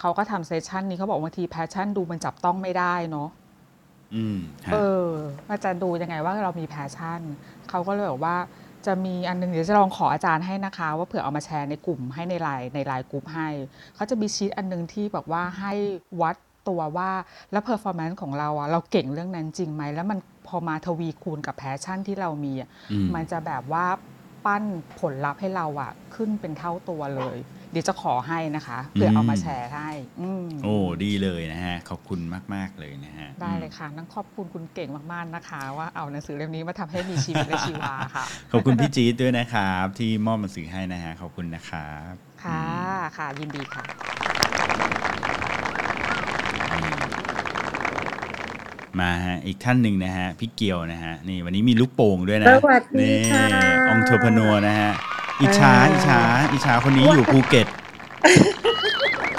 [0.00, 3.28] เขาก็ทำ session นี้เขาบอกบางที passion ดูมันจับต้องไม่ได้เนาะ
[4.14, 5.08] อืมฮะ เออ
[5.50, 7.20] อาจารย์ดูยังไงว่าเรามี passion
[7.68, 8.36] เขาก็เลยบอกว่า
[8.86, 13.48] จะมีอันหนึงเดี๋ยวจะลองขออาจารย์ให้นะคะ ว่าเผื่อเอามาแชร์ในกลุ่มให้ในไลน์ในไลน์กลุ่มให้
[13.94, 15.72] เขาจะมีชีตอันหนึงที่แบบว่าให้
[16.20, 16.36] วัด
[16.68, 17.10] ตัวว่า
[17.52, 23.86] แล้ว performance ของเราอะเราเก่งเรื่องนั้นจริงไหม แล้วมันพอมาทวีคูณกับ passion ที่เรามีอะอืมมันจะแบบว่า
[24.46, 24.64] ปั้น
[25.00, 27.38] ผลลัพธ์ให้เราอะขึ้นเป็นเท่าตัวเลย
[27.72, 29.90] เดี๋ยวจะขอให้นะคะเผื่อเอามาแชร์ให้
[30.20, 32.20] อืมโอ้ดีเลยนะฮะ ขอบคุณ
[32.54, 42.12] มาก ๆ เลยนะฮะ ได้เลยค่ะนั่งขอบคุณคุณเก่งมาก ๆ นะคะ ว่าเอาหนังสือเล่มนี้มาทำให้มีชีวิตและชีวาค่ะ ขอบคุณพี่จี๊ดด้วยนะครับ ที่มอบหนังสือให้นะฮะ ขอบคุณนะครับ
[42.44, 42.62] ค่ะ
[43.16, 44.29] ค่ะยินดีค่ะ
[49.00, 53.46] มาฮะอีกท่านหนึ่งนะฮะพี่เกียวนะฮะนี่วันนี้มีลูกโป่งด้วยนะสวัสดีนี่ค่ะ
[53.88, 54.90] entrepreneur นะฮะ
[55.40, 56.20] อิจฉาเอออิอิจฉา
[56.52, 57.66] อิจฉาคนนี้อยู่ภูเก็ต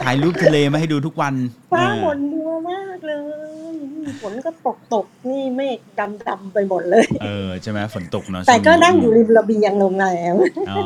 [0.04, 1.34] ถ่ายรูปทะเลมาให้ดูทุกวัน
[1.72, 3.74] ฟ้าเออฝนมัวมากเลย
[4.22, 10.36] ฝนก็ตกตกนี่เมฆดำดำๆไปหมดเลย เออใช่ไหมฝนตกเนาะแต่ก็ช่วนั่งอยู่ริมระเบียงโรงแรม
[10.70, 10.80] อ๋อ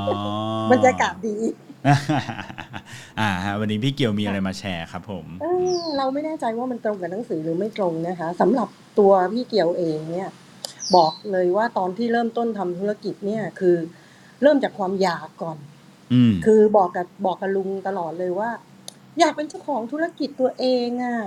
[0.72, 1.36] บรรยากาศดี
[3.19, 5.45] อ่าฮะวันนี้พี่เกียวมีอะไรมาแชร์ครับ ผมเอ
[5.77, 8.67] อเราไม่แน่ใจว่ามันตรงกับหนังสือหรือไม่ตรงนะคะสำหรับ
[8.99, 10.29] ตัวพี่เกียวเองเนี่ย
[10.95, 13.75] บอกเลยว่าตอนที่เริ่มต้นทำธุรกิจเนี่ยคือ
[14.41, 15.57] เริ่มจากความอยากก่อน
[16.13, 18.49] อืมคือบอกกับบอกกับลุงตลอดเลยว่า
[19.19, 21.17] อยากเป็นเจ้าของธุรกิจตัวเองอะ่ะ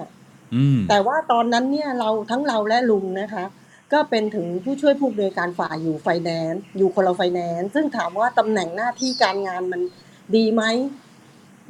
[0.54, 3.44] อืมแต่ว่าตอนนั้นเนี่ยเราทั้งเราและลุงนะคะ
[3.92, 9.80] ก็เป็นถึงผู้ช่วยผู้อำนวยการฝ่ายอยู่ไฟแนนซ์อยู่คนละไฟแนนซ์ซึ่งถามว่าตำแหน่งหน้าที่การงานมัน
[10.36, 10.62] ดีไหม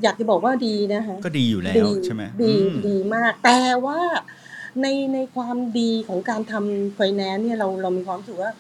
[0.03, 4.01] อยากจะบอกว่าดีนะคะก็ดีอยู่แล้วใช่ไหมดีอืมดีมาก แต่ว่า
[4.83, 8.51] ในในความดีของการทำไฟแนนซ์เนี่ยเราเรามีความรู้สึกว่า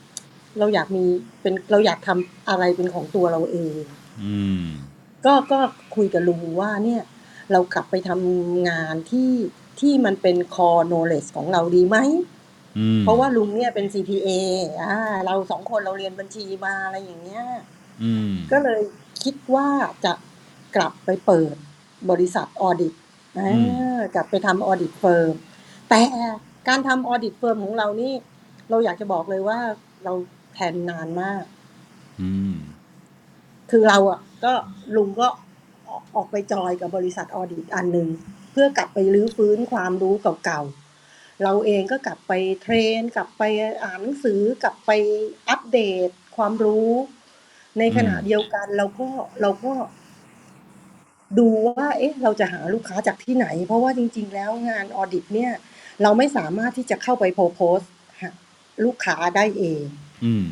[0.59, 1.05] เราอยากมี
[1.43, 3.83] เป็นเราอยากทำอะไรเป็นของตัวเราเอง
[4.25, 4.65] อืม
[5.27, 5.59] ก็ก็
[5.97, 7.03] คุยกับลุงว่าเนี่ย
[7.53, 9.33] เรากลับไปทำงานที่
[9.81, 11.97] ที่มันเป็น core knowledge ของเราดีไหม
[12.79, 14.29] อืมเพราะว่าลุงเนี่ยเป็น CPA
[14.83, 17.45] อ่าเราสองคนเราเรียนบัญชีมาอะไรอย่างเงี้ย
[18.03, 18.81] อืมก็เลย
[19.23, 19.69] คิดว่า
[20.05, 20.13] จะ
[20.77, 21.55] กลับไปเปิด
[22.11, 22.95] บริษัท audit
[23.39, 25.35] อ่ากลับไปทำ audit firm
[25.89, 26.01] แต่
[26.69, 28.13] การทำ audit firm ของเรานี่
[28.71, 29.59] เราอยากจะบอกเลยว่า
[30.05, 30.13] เรา
[30.55, 31.43] แทนนานมาก
[32.23, 32.55] อืม
[33.71, 34.53] คือเราอะ ก็
[34.97, 35.29] ลุงก็
[35.89, 38.09] ออกออกไปจอยกับบริษัทออดิตอันหนึ่ง
[38.53, 40.15] เพื่อกลับไปรื้อฟื้นความรู้
[40.45, 43.43] เก่าๆ เราเองก็กลับไป train กลับไป
[43.83, 44.91] อ่านหนังสือกลับไป
[45.49, 46.91] อัปเดตความรู้
[47.79, 49.09] ในขณะอืมเดียวกันเราก็
[49.43, 49.73] เราก็
[51.39, 55.53] ดูว่า เอ๊ะ เราจะหาลูกค้าจากที่ไหน เพราะว่าจริง ๆ แล้วงานออดิต เนี่ย
[56.03, 57.81] เราไม่สามารถที่จะเข้าไปโพโพส
[58.21, 58.31] หา
[58.85, 59.83] ลูกค้าได้เอง
[60.25, 60.47] อืม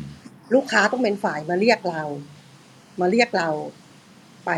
[0.53, 2.03] ลูกค้าต้องเป็นฝ่ายมาเรียกเรา
[2.99, 3.49] มาเรียกเรา
[4.45, 4.51] ไป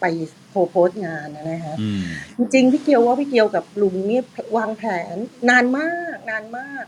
[0.00, 0.04] ไป
[0.50, 2.02] โพโพสงานนะนะคะอืม
[2.36, 4.20] จริงๆพี่เกียวว่าพี่เกียวกับลุงนี่
[4.56, 4.82] วางแผ
[5.14, 5.16] น
[5.50, 6.84] นานมาก นานมาก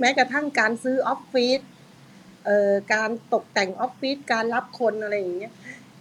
[0.00, 1.60] แม้กระทั่งการซื้อออฟฟิศ
[2.44, 5.52] เอ่อการตกแต่งออฟฟิศการรับคนอะไรอย่างเงี้ย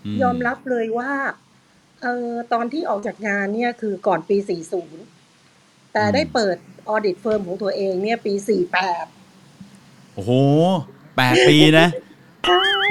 [0.06, 1.12] อืมยอมรับเลยว่า
[2.02, 4.38] เอ่อตอนที่ออกจากงานเนี่ยคือก่อนปี
[5.16, 6.58] 40 แต่อืมได้เปิด
[6.90, 8.34] audit firm ของตัวเองเนี่ยปี
[9.40, 10.32] 48 โอ้โห
[11.16, 11.88] แปดปีนะ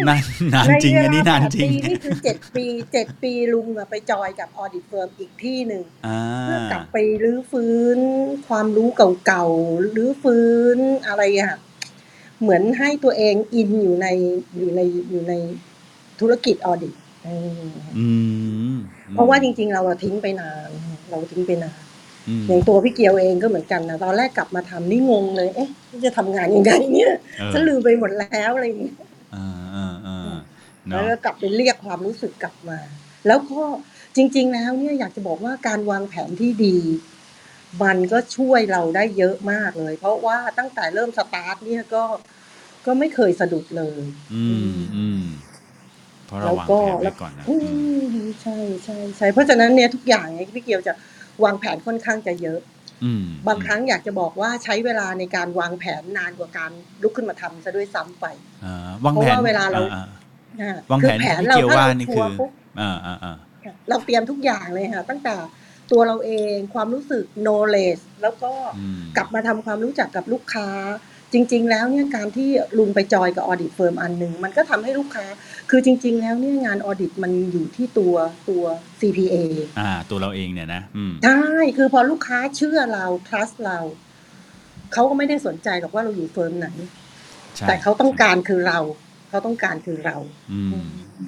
[0.08, 0.22] นาน
[0.54, 7.98] นานจริงอันนี้นานจริงปีนี่คือ7ปี7ปีลุงอะไป join กับ audit firm อีกที่หนึ่งอ่าเพื่อกลับไปรื้อฟื้น
[8.48, 8.88] ความรู้
[9.26, 11.58] เก่าๆรื้อฟื้นอะไรอะ
[12.42, 14.06] เหมือนให้ตัวเองอินอยู่ใน
[14.56, 14.80] อยู่ใน
[15.10, 15.32] อยู่ใน
[16.20, 17.28] ธุรกิจออดิตเอ
[17.58, 17.68] อ
[17.98, 18.08] อื
[18.72, 18.74] ม
[19.12, 20.70] เพราะว่าจริง ๆ เราอะทิ้งไปนาน
[21.10, 21.80] เราทิ้งไปนาน
[22.28, 25.68] อืมอย่างตัวพี่เกียวเองก็เหมือนกันนะตอนแรกกลับมาทำนี่งงเลย เอ๊ะ
[26.04, 28.96] จะทำงานยังไงเนี่ยเออฉันลืมไปหมดแล้วอะไรอย่างเงี้ย
[29.34, 30.36] อ่าอ่าอ่า
[30.88, 32.78] แล้เนาะวก็กลับไปเรียกความรู้สึกกลับมา
[33.26, 33.60] แล้วก็
[34.16, 36.76] จริง ๆ แล้วเนี่ยอยากจะบอกว่าการวางแผนที่ดี
[37.82, 42.02] มันก็ช่วยเราได้เยอะมากเลย เพราะว่าตั้งแต่เริ่มสตาร์ทเนี่ยก็
[42.86, 44.00] ก็ไม่เคยสะดุดเลย
[44.34, 45.22] อืมอืม
[46.26, 47.56] เพราะเราแล้ววางก็แผนไว้ก่อนนะอื
[48.14, 50.92] มใช่ใช่ใช่เพราะฉะนั้นเนี่ยทุกอย่างเนี่ยพี่เกียวจะ
[51.44, 52.60] วางแผนค่อนข้างจะเยอะ
[53.04, 56.70] อืมบางครั้งอยากจะบอกว่าใช้เวลาในการวางแผนนานกว่าการ
[57.02, 58.26] ลุกขึ้นมาทำซะด้วยซ้ำไป
[58.64, 60.00] อ่าวางเพราะแผนว่าเวลาเราอ่
[60.60, 62.50] อ่อ่วางแผนคือแผนที่เราเกี่ยวถ้าว่าเรานี่ทัคืวอร์ปุ๊บ
[62.80, 63.36] อ่าอ่าอ่า
[63.88, 65.34] เราเตรียมทุกอย่างเลยค่ะ ตั้งแต่
[65.92, 70.68] ตัวเราเอง ความรู้สึก knowledge แล้วก็อืมกลับมาทำความรู้จักกับลูกค้า
[71.32, 75.26] จริง ๆ แล้วเนี่ยการที่ลุงไปจอยกับออดิตเฟิร์มอันหนึ่งมันก็ทำให้ลูกค้า
[75.70, 78.14] คือจริง ๆ แล้วเนี่ยงานออดิตมันอยู่ที่ตัว
[78.48, 78.64] ตัว
[79.00, 79.36] CPA
[79.80, 81.42] อ่า ตัวเราเองเนี่ยนะอืมใช่
[81.76, 83.78] คือพอลูกค้าเชื่อเรา trust เรา
[84.92, 86.68] เขาก็ไม่ได้สนใจหรอกว่าเราอยู่เฟิร์มไหน
[87.56, 88.78] ใช่แต่เขาต้องการคือเรา
[89.32, 90.16] เขาต้องการคือเรา
[90.52, 90.70] อืม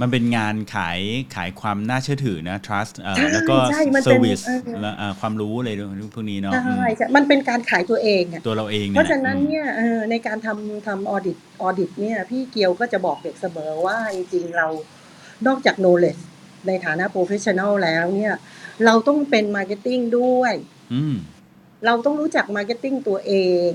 [0.00, 1.00] มันเป็นงานขาย
[1.36, 5.70] ขายความน่าเชื่อถือนะ trust เอ่อใช่แล้วก็ใช่มันเป็น service เออและเอ่อความรู้อะไร
[6.14, 14.66] พวกนี้เนาะใช่อืมใช่มันเป็นการขายตัวเองอะตัวเราเองเพเนี่ยราะฉะนั้นอืมเนี่ยเอ่อในการทำทำออดิตออดิตเนี่ยพี่เกียวก็จะบอกเด็กเสมอว่าจริงๆเรา
[15.46, 16.22] นอกจาก knowledge
[16.66, 18.34] ในฐานะ professional แล้วเนี่ย
[18.84, 20.54] เราต้องเป็น marketing ด้วย
[20.94, 21.16] อืม
[21.86, 23.34] เราต้องรู้จัก marketing ตัวเอ
[23.68, 23.70] ง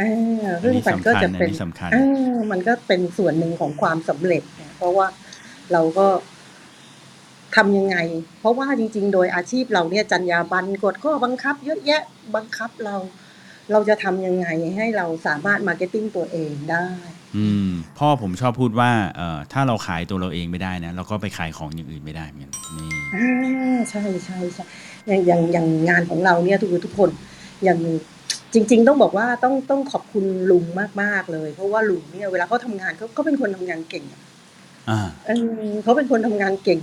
[0.00, 5.06] อืมอ่าอันซึ่งนี้มันสำก็คัญจะอันเป็นนี้สำคัญอ่ามันก็เป็นส่วนหนึ่งของความสำเร็จเนี่ยเพราะว่า
[5.72, 6.06] เราก็
[7.56, 7.96] ทำยังไง
[8.40, 12.02] เพราะว่าจริง ๆ โดยอาชีพเราเนี่ยจรรยาบรรณกฎข้อบังคับ เยอะแยะ
[12.34, 12.96] บังคับเรา
[13.72, 16.86] เราจะทำยังไงให้เราสามารถ marketing ตัวเองได้
[17.36, 17.68] อืม
[17.98, 24.64] พ่อผมชอบพูดว่าเอ่อถ้าเราขายตัวเราเองไม่ได้นะเราก็ไปขายของอย่างอื่นไม่ได้เหมือนกันนี่อ่าใช่ใช่ใช่
[25.06, 27.10] อย่างอย่างอย่างงานของเราเนี่ยทุกทุกคน
[27.64, 27.78] อย่าง
[28.54, 30.64] จริง ๆ ต้องบอกว่าต้องต้องขอบคุณลุง
[31.02, 34.22] มากๆเลย เพราะว่าลุงเนี่ยเวลาเขาทำงานเขาเขาเป็นคนทำงานเก่งอะ
[34.90, 35.30] อ่าเอ
[35.68, 36.80] อเขาเป็นคนทำงานเก่ง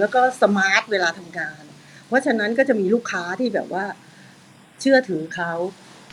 [0.00, 1.62] แล้วก็สมาร์ทเวลาทำงาน
[2.06, 3.84] เพราะฉะนั้นก็จะมีลูกค้าที่แบบว่า
[4.80, 5.52] เชื่อถือเขา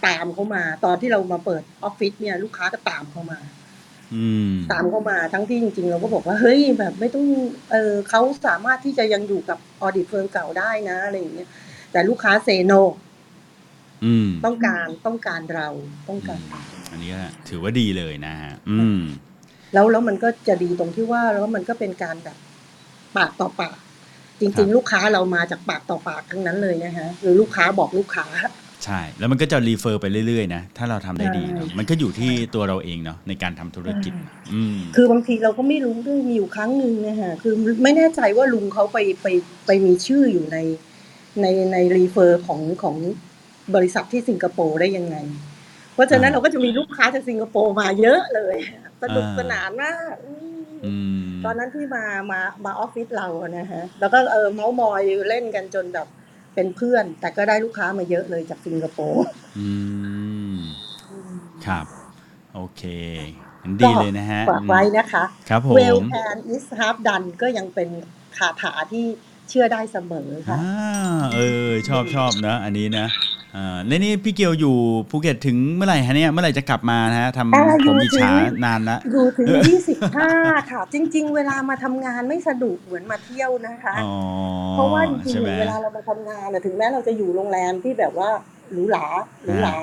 [0.06, 3.40] ตามเขามา ตอนที่เรามาเปิดออฟฟิศเนี่ย ลูกค้าก็ตามเขามา
[4.16, 7.26] อืมตามเข้ามาทั้งที่จริงๆ เราก็บอกว่าเฮ้ยแบบไม่ต้อง
[7.72, 11.50] เออเขาสามารถที่จะยังอยู่กับ audit firm เก่าได้นะอะไรอย่างเงี้ย
[11.92, 12.96] แต่ลูกค้า say no อืม
[14.46, 15.68] ต้องการต้องการเรา
[16.10, 19.00] ต้องการเราอันนี้ก็ถือว่าดีเลยนะฮะอืม
[19.74, 22.38] แล้วแล้วมันก็จะดีตรงที่ว่าแล้วมันก็เป็นการแบบ
[23.18, 23.78] ปากต่อปาก
[24.42, 28.26] จริงๆครับลูกค้าเรามาจากปากต่อปากทั้งนั้นเลยนะฮะหรือลูกค้าบอกลูกค้า
[28.86, 34.14] ใช่ แล้วมันก็จะ refer ไปเรื่อยๆนะถ้าเราทำได้ดีเนอะใช่มันก็อยู่ที่ตัวเราเองเนาะในการทำธุรกิจ
[34.54, 39.28] อืมคือบางทีเราก็ไม่รู้ด้วยมีอยู่ครั้งหนึ่งนะฮะคือไม่แน่ใจว่าลุงเขาไปไป
[39.66, 40.58] ไปมีชื่ออยู่ใน
[41.42, 42.96] ในในรีเฟอร์ของของ
[43.76, 45.16] บริษัทที่สิงคโปร์ได้ยังไง
[45.94, 48.58] เพราะฉะนั้นอ่าเราก็จะมีลูกค้าจากสิงคโปร์มาเยอะเลย
[49.02, 56.08] สนุกอ่าสนานมากอืมอืมตอนนั้นที่มามามาออฟฟิศเราอะนะฮะแล้วก็เออเมาส์มอยเล่นกันจนแบบ
[56.56, 59.26] เป็นเพื่อน แต่ก็ได้ลูกค้ามาเยอะเลยจากสิงคโปร์
[59.60, 59.70] อื
[60.54, 60.56] ม
[61.66, 61.86] ครับ
[62.56, 62.84] โอเค
[63.64, 67.90] งั้นดีเลยนะฮะฝากไว้นะคะ ครับผม well and is half done ก็ยังเป็น
[68.38, 69.06] คาถาที่
[69.50, 73.08] เชื่อได้เสมอค่ะอ่าเออชอบชอบนะ อันนี้นะ
[73.56, 74.76] อ่าแล้วนี่พี่เกียวอยู่
[75.10, 79.48] ภูเก็ตถึงเมื่อไหร่ฮะเนี่ยเมื่อไหร่จะกลับมานะฮะทอ่าำอผยู่มอิจฉาถึงนานละอยู่ถึง
[80.10, 84.14] 25ค่ะ จริง ๆ เวลามาทำงานไม่สะดวกเหมือนมาเที่ยวนะคะอ๋อ
[84.74, 88.30] เพราะว่าจริงใช่ๆไหมเวลาเรามาทำงานน่ะถึงแม้เราจะอยู่โรงแรมที่แบบว่า
[88.72, 89.06] หรูหรา
[89.44, 89.76] หรูหรา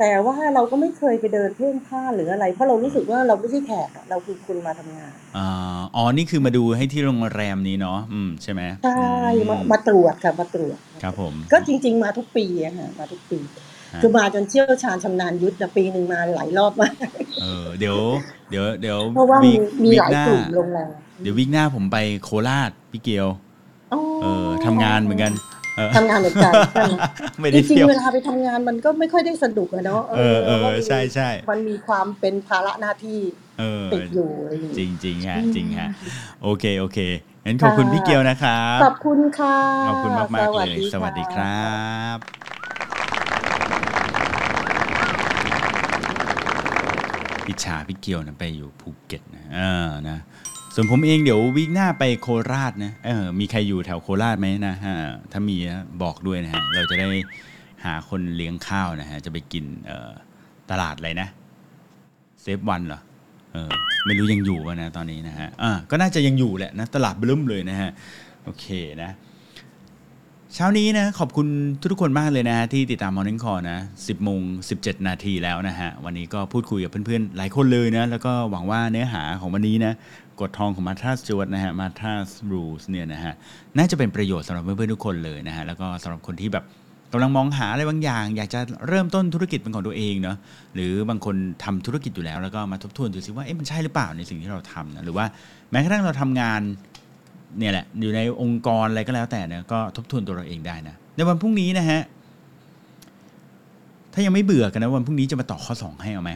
[0.00, 8.98] แต่ว่าเราก็ไม่เคยไปเดินเพ่นพ่านหรืออะไร เพราะเรารู้สึกว่าเราไม่ใช่แขกอะเราคือคนมาทำงานอ่าอ๋อนี่คือมาดูให้ที่โรงแรมนี้เนาะอืมใช่ไหมใช่
[9.36, 13.38] อืมามาตรวจค่ะมาตรวจครับผม ก็จริง ๆ มาทุกปีอะค่ะมาทุกปี
[13.94, 16.94] ฮะคือมาจนเชี่ยวชาญชำนาญยุทธแต่ปีหนึ่งมาหลายรอบมาก
[17.40, 17.98] เออเดี๋ยว
[18.50, 20.90] เดี๋ยวเดี๋ยวเพราะว่ามีกมีวีหลายหน้ากลุ่มโรงแรม
[21.22, 23.28] เดี๋ยววิกหน้าผมไปโคราชพี่เกียว
[23.92, 25.59] อ๋อเออทำงานเหมือนกันเออ
[25.96, 26.92] ทำงานเหมือนกันใช่ไหม
[27.40, 33.20] ไม่จได้ริงเที่ยวๆเวลาไปทำงานมันก็ไม่ค่อยได้สนุกอะเนาะเออเออพราะมันใช่ใช่มันมีความเป็นภาระหน้าที่
[33.60, 35.88] เออติดอยู่อะไรอย่างจริเงี้ยงจริงๆฮะอืมจริงฮะ
[36.42, 36.98] โอเคโอเค
[37.44, 39.56] งั้นขอบคุณพี่เกียวนะครับขอบคุณค่ะ
[39.88, 41.78] ขอบคุณมากมากๆเลยสสวัวัสสดีดีคค่ะรั
[42.16, 42.18] บ
[47.46, 50.18] พิชาพี่เกียวนะไปอยู่ภูเก็ตนะเออนะ
[50.74, 54.94] ส่วนผมเองเดี๋ยววีคหน้าไปโคราชนะเออมีใครอยู่แถวโคราชไหมนะฮะ
[55.32, 55.56] ถ้ามี
[56.02, 57.06] บอกด้วยนะฮะเราจะได้
[57.84, 60.10] หาคนเลี้ยงข้าวนะฮะจะไปกินเออ
[60.70, 61.28] ตลาดอะไรนะ
[62.42, 63.00] เซฟวันเหรอ
[63.52, 63.70] เออ
[64.06, 67.90] ไม่รู้ยังอยู่ป่ะนะตอนนี้นะฮะอ่าก็น่าจะยังอยู่แหละนะตลาดบลึ้มเลยนะฮะ
[68.44, 68.66] โอเค
[69.02, 69.10] นะ
[70.54, 71.46] เช้านี้นะขอบคุณ
[71.90, 74.40] ทุกคนมากเลยนะฮะที่ติดตาม Morning Call นะ 10โมง
[74.74, 79.92] 17 นาทีแล้วนะฮะ วันนี้ก็พูดคุยกับเพื่อนๆ หลายคนเลยนะ แล้วก็หวังว่าเนื้อหาของวันนี้นะ
[80.40, 83.34] กฎทองของมาธาสจวดนะฮะมาธาสรูสเนี่ยนะฮะ
[83.76, 86.64] น่าจะเป็นประโยชน์สำหรับเพื่อนๆทุกคนเลยนะฮะแล้วก็สำหรับคนที่แบบ
[87.12, 90.36] กำลังมองหาอะไรบางอย่าง อยากจะเริ่มต้นธุรกิจเป็นของตัวเองเนาะ
[90.74, 95.26] หรือบางคนทำธุรกิจอยู่แล้ว แล้วก็มาทบทวนดูซิว่าเอ๊ะมันใช่หรือเปล่าในสิ่งที่เราทำนะหรือว่า
[95.70, 96.60] แม้กระทั่งเราทำงาน
[97.58, 102.00] เนี่ยแหละอยู่ในองค์กรอะไรก็แล้วแต่นี่ยก็ทบทวนตัวเราเองได้นะในวันพรุ่งนี้นะฮะ
[104.12, 106.32] ถ้ายังไม่เบื่อกันนะวันพรุ่งนี้จะมาต่อข้อ 2 ให้เอาไหม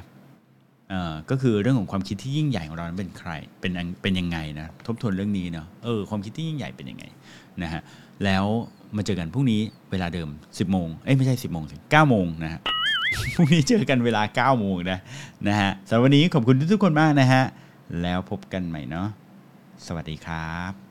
[1.31, 3.31] ก็คือเรื่องของความคิดที่ยิ่งใหญ่ของเรานั้นเป็นใคร
[3.61, 3.73] เป็น
[4.03, 7.05] เป็นยังไงนะทบทวนเรื่องนี้เนาะเออความคิดที่ยิ่งใหญ่เป็นยังไง
[7.63, 7.81] นะฮะ
[8.25, 8.45] แล้ว
[8.97, 9.61] มาเจอกันพรุ่งนี้
[9.91, 12.61] เวลาเดิม 10โมงเอ้ยไม่ใช่10โมงสิ9โมงนะฮะ
[13.35, 14.99] พรุ่งนี้เจอกันเวลา9โมงนะ
[15.49, 17.43] นะฮะสำหรับวันนี้ขอบคุณทุกๆคนมากนะฮะ
[18.03, 19.09] แล้วพบกันใหม่เนาะ
[19.87, 20.84] สวัสดีครับ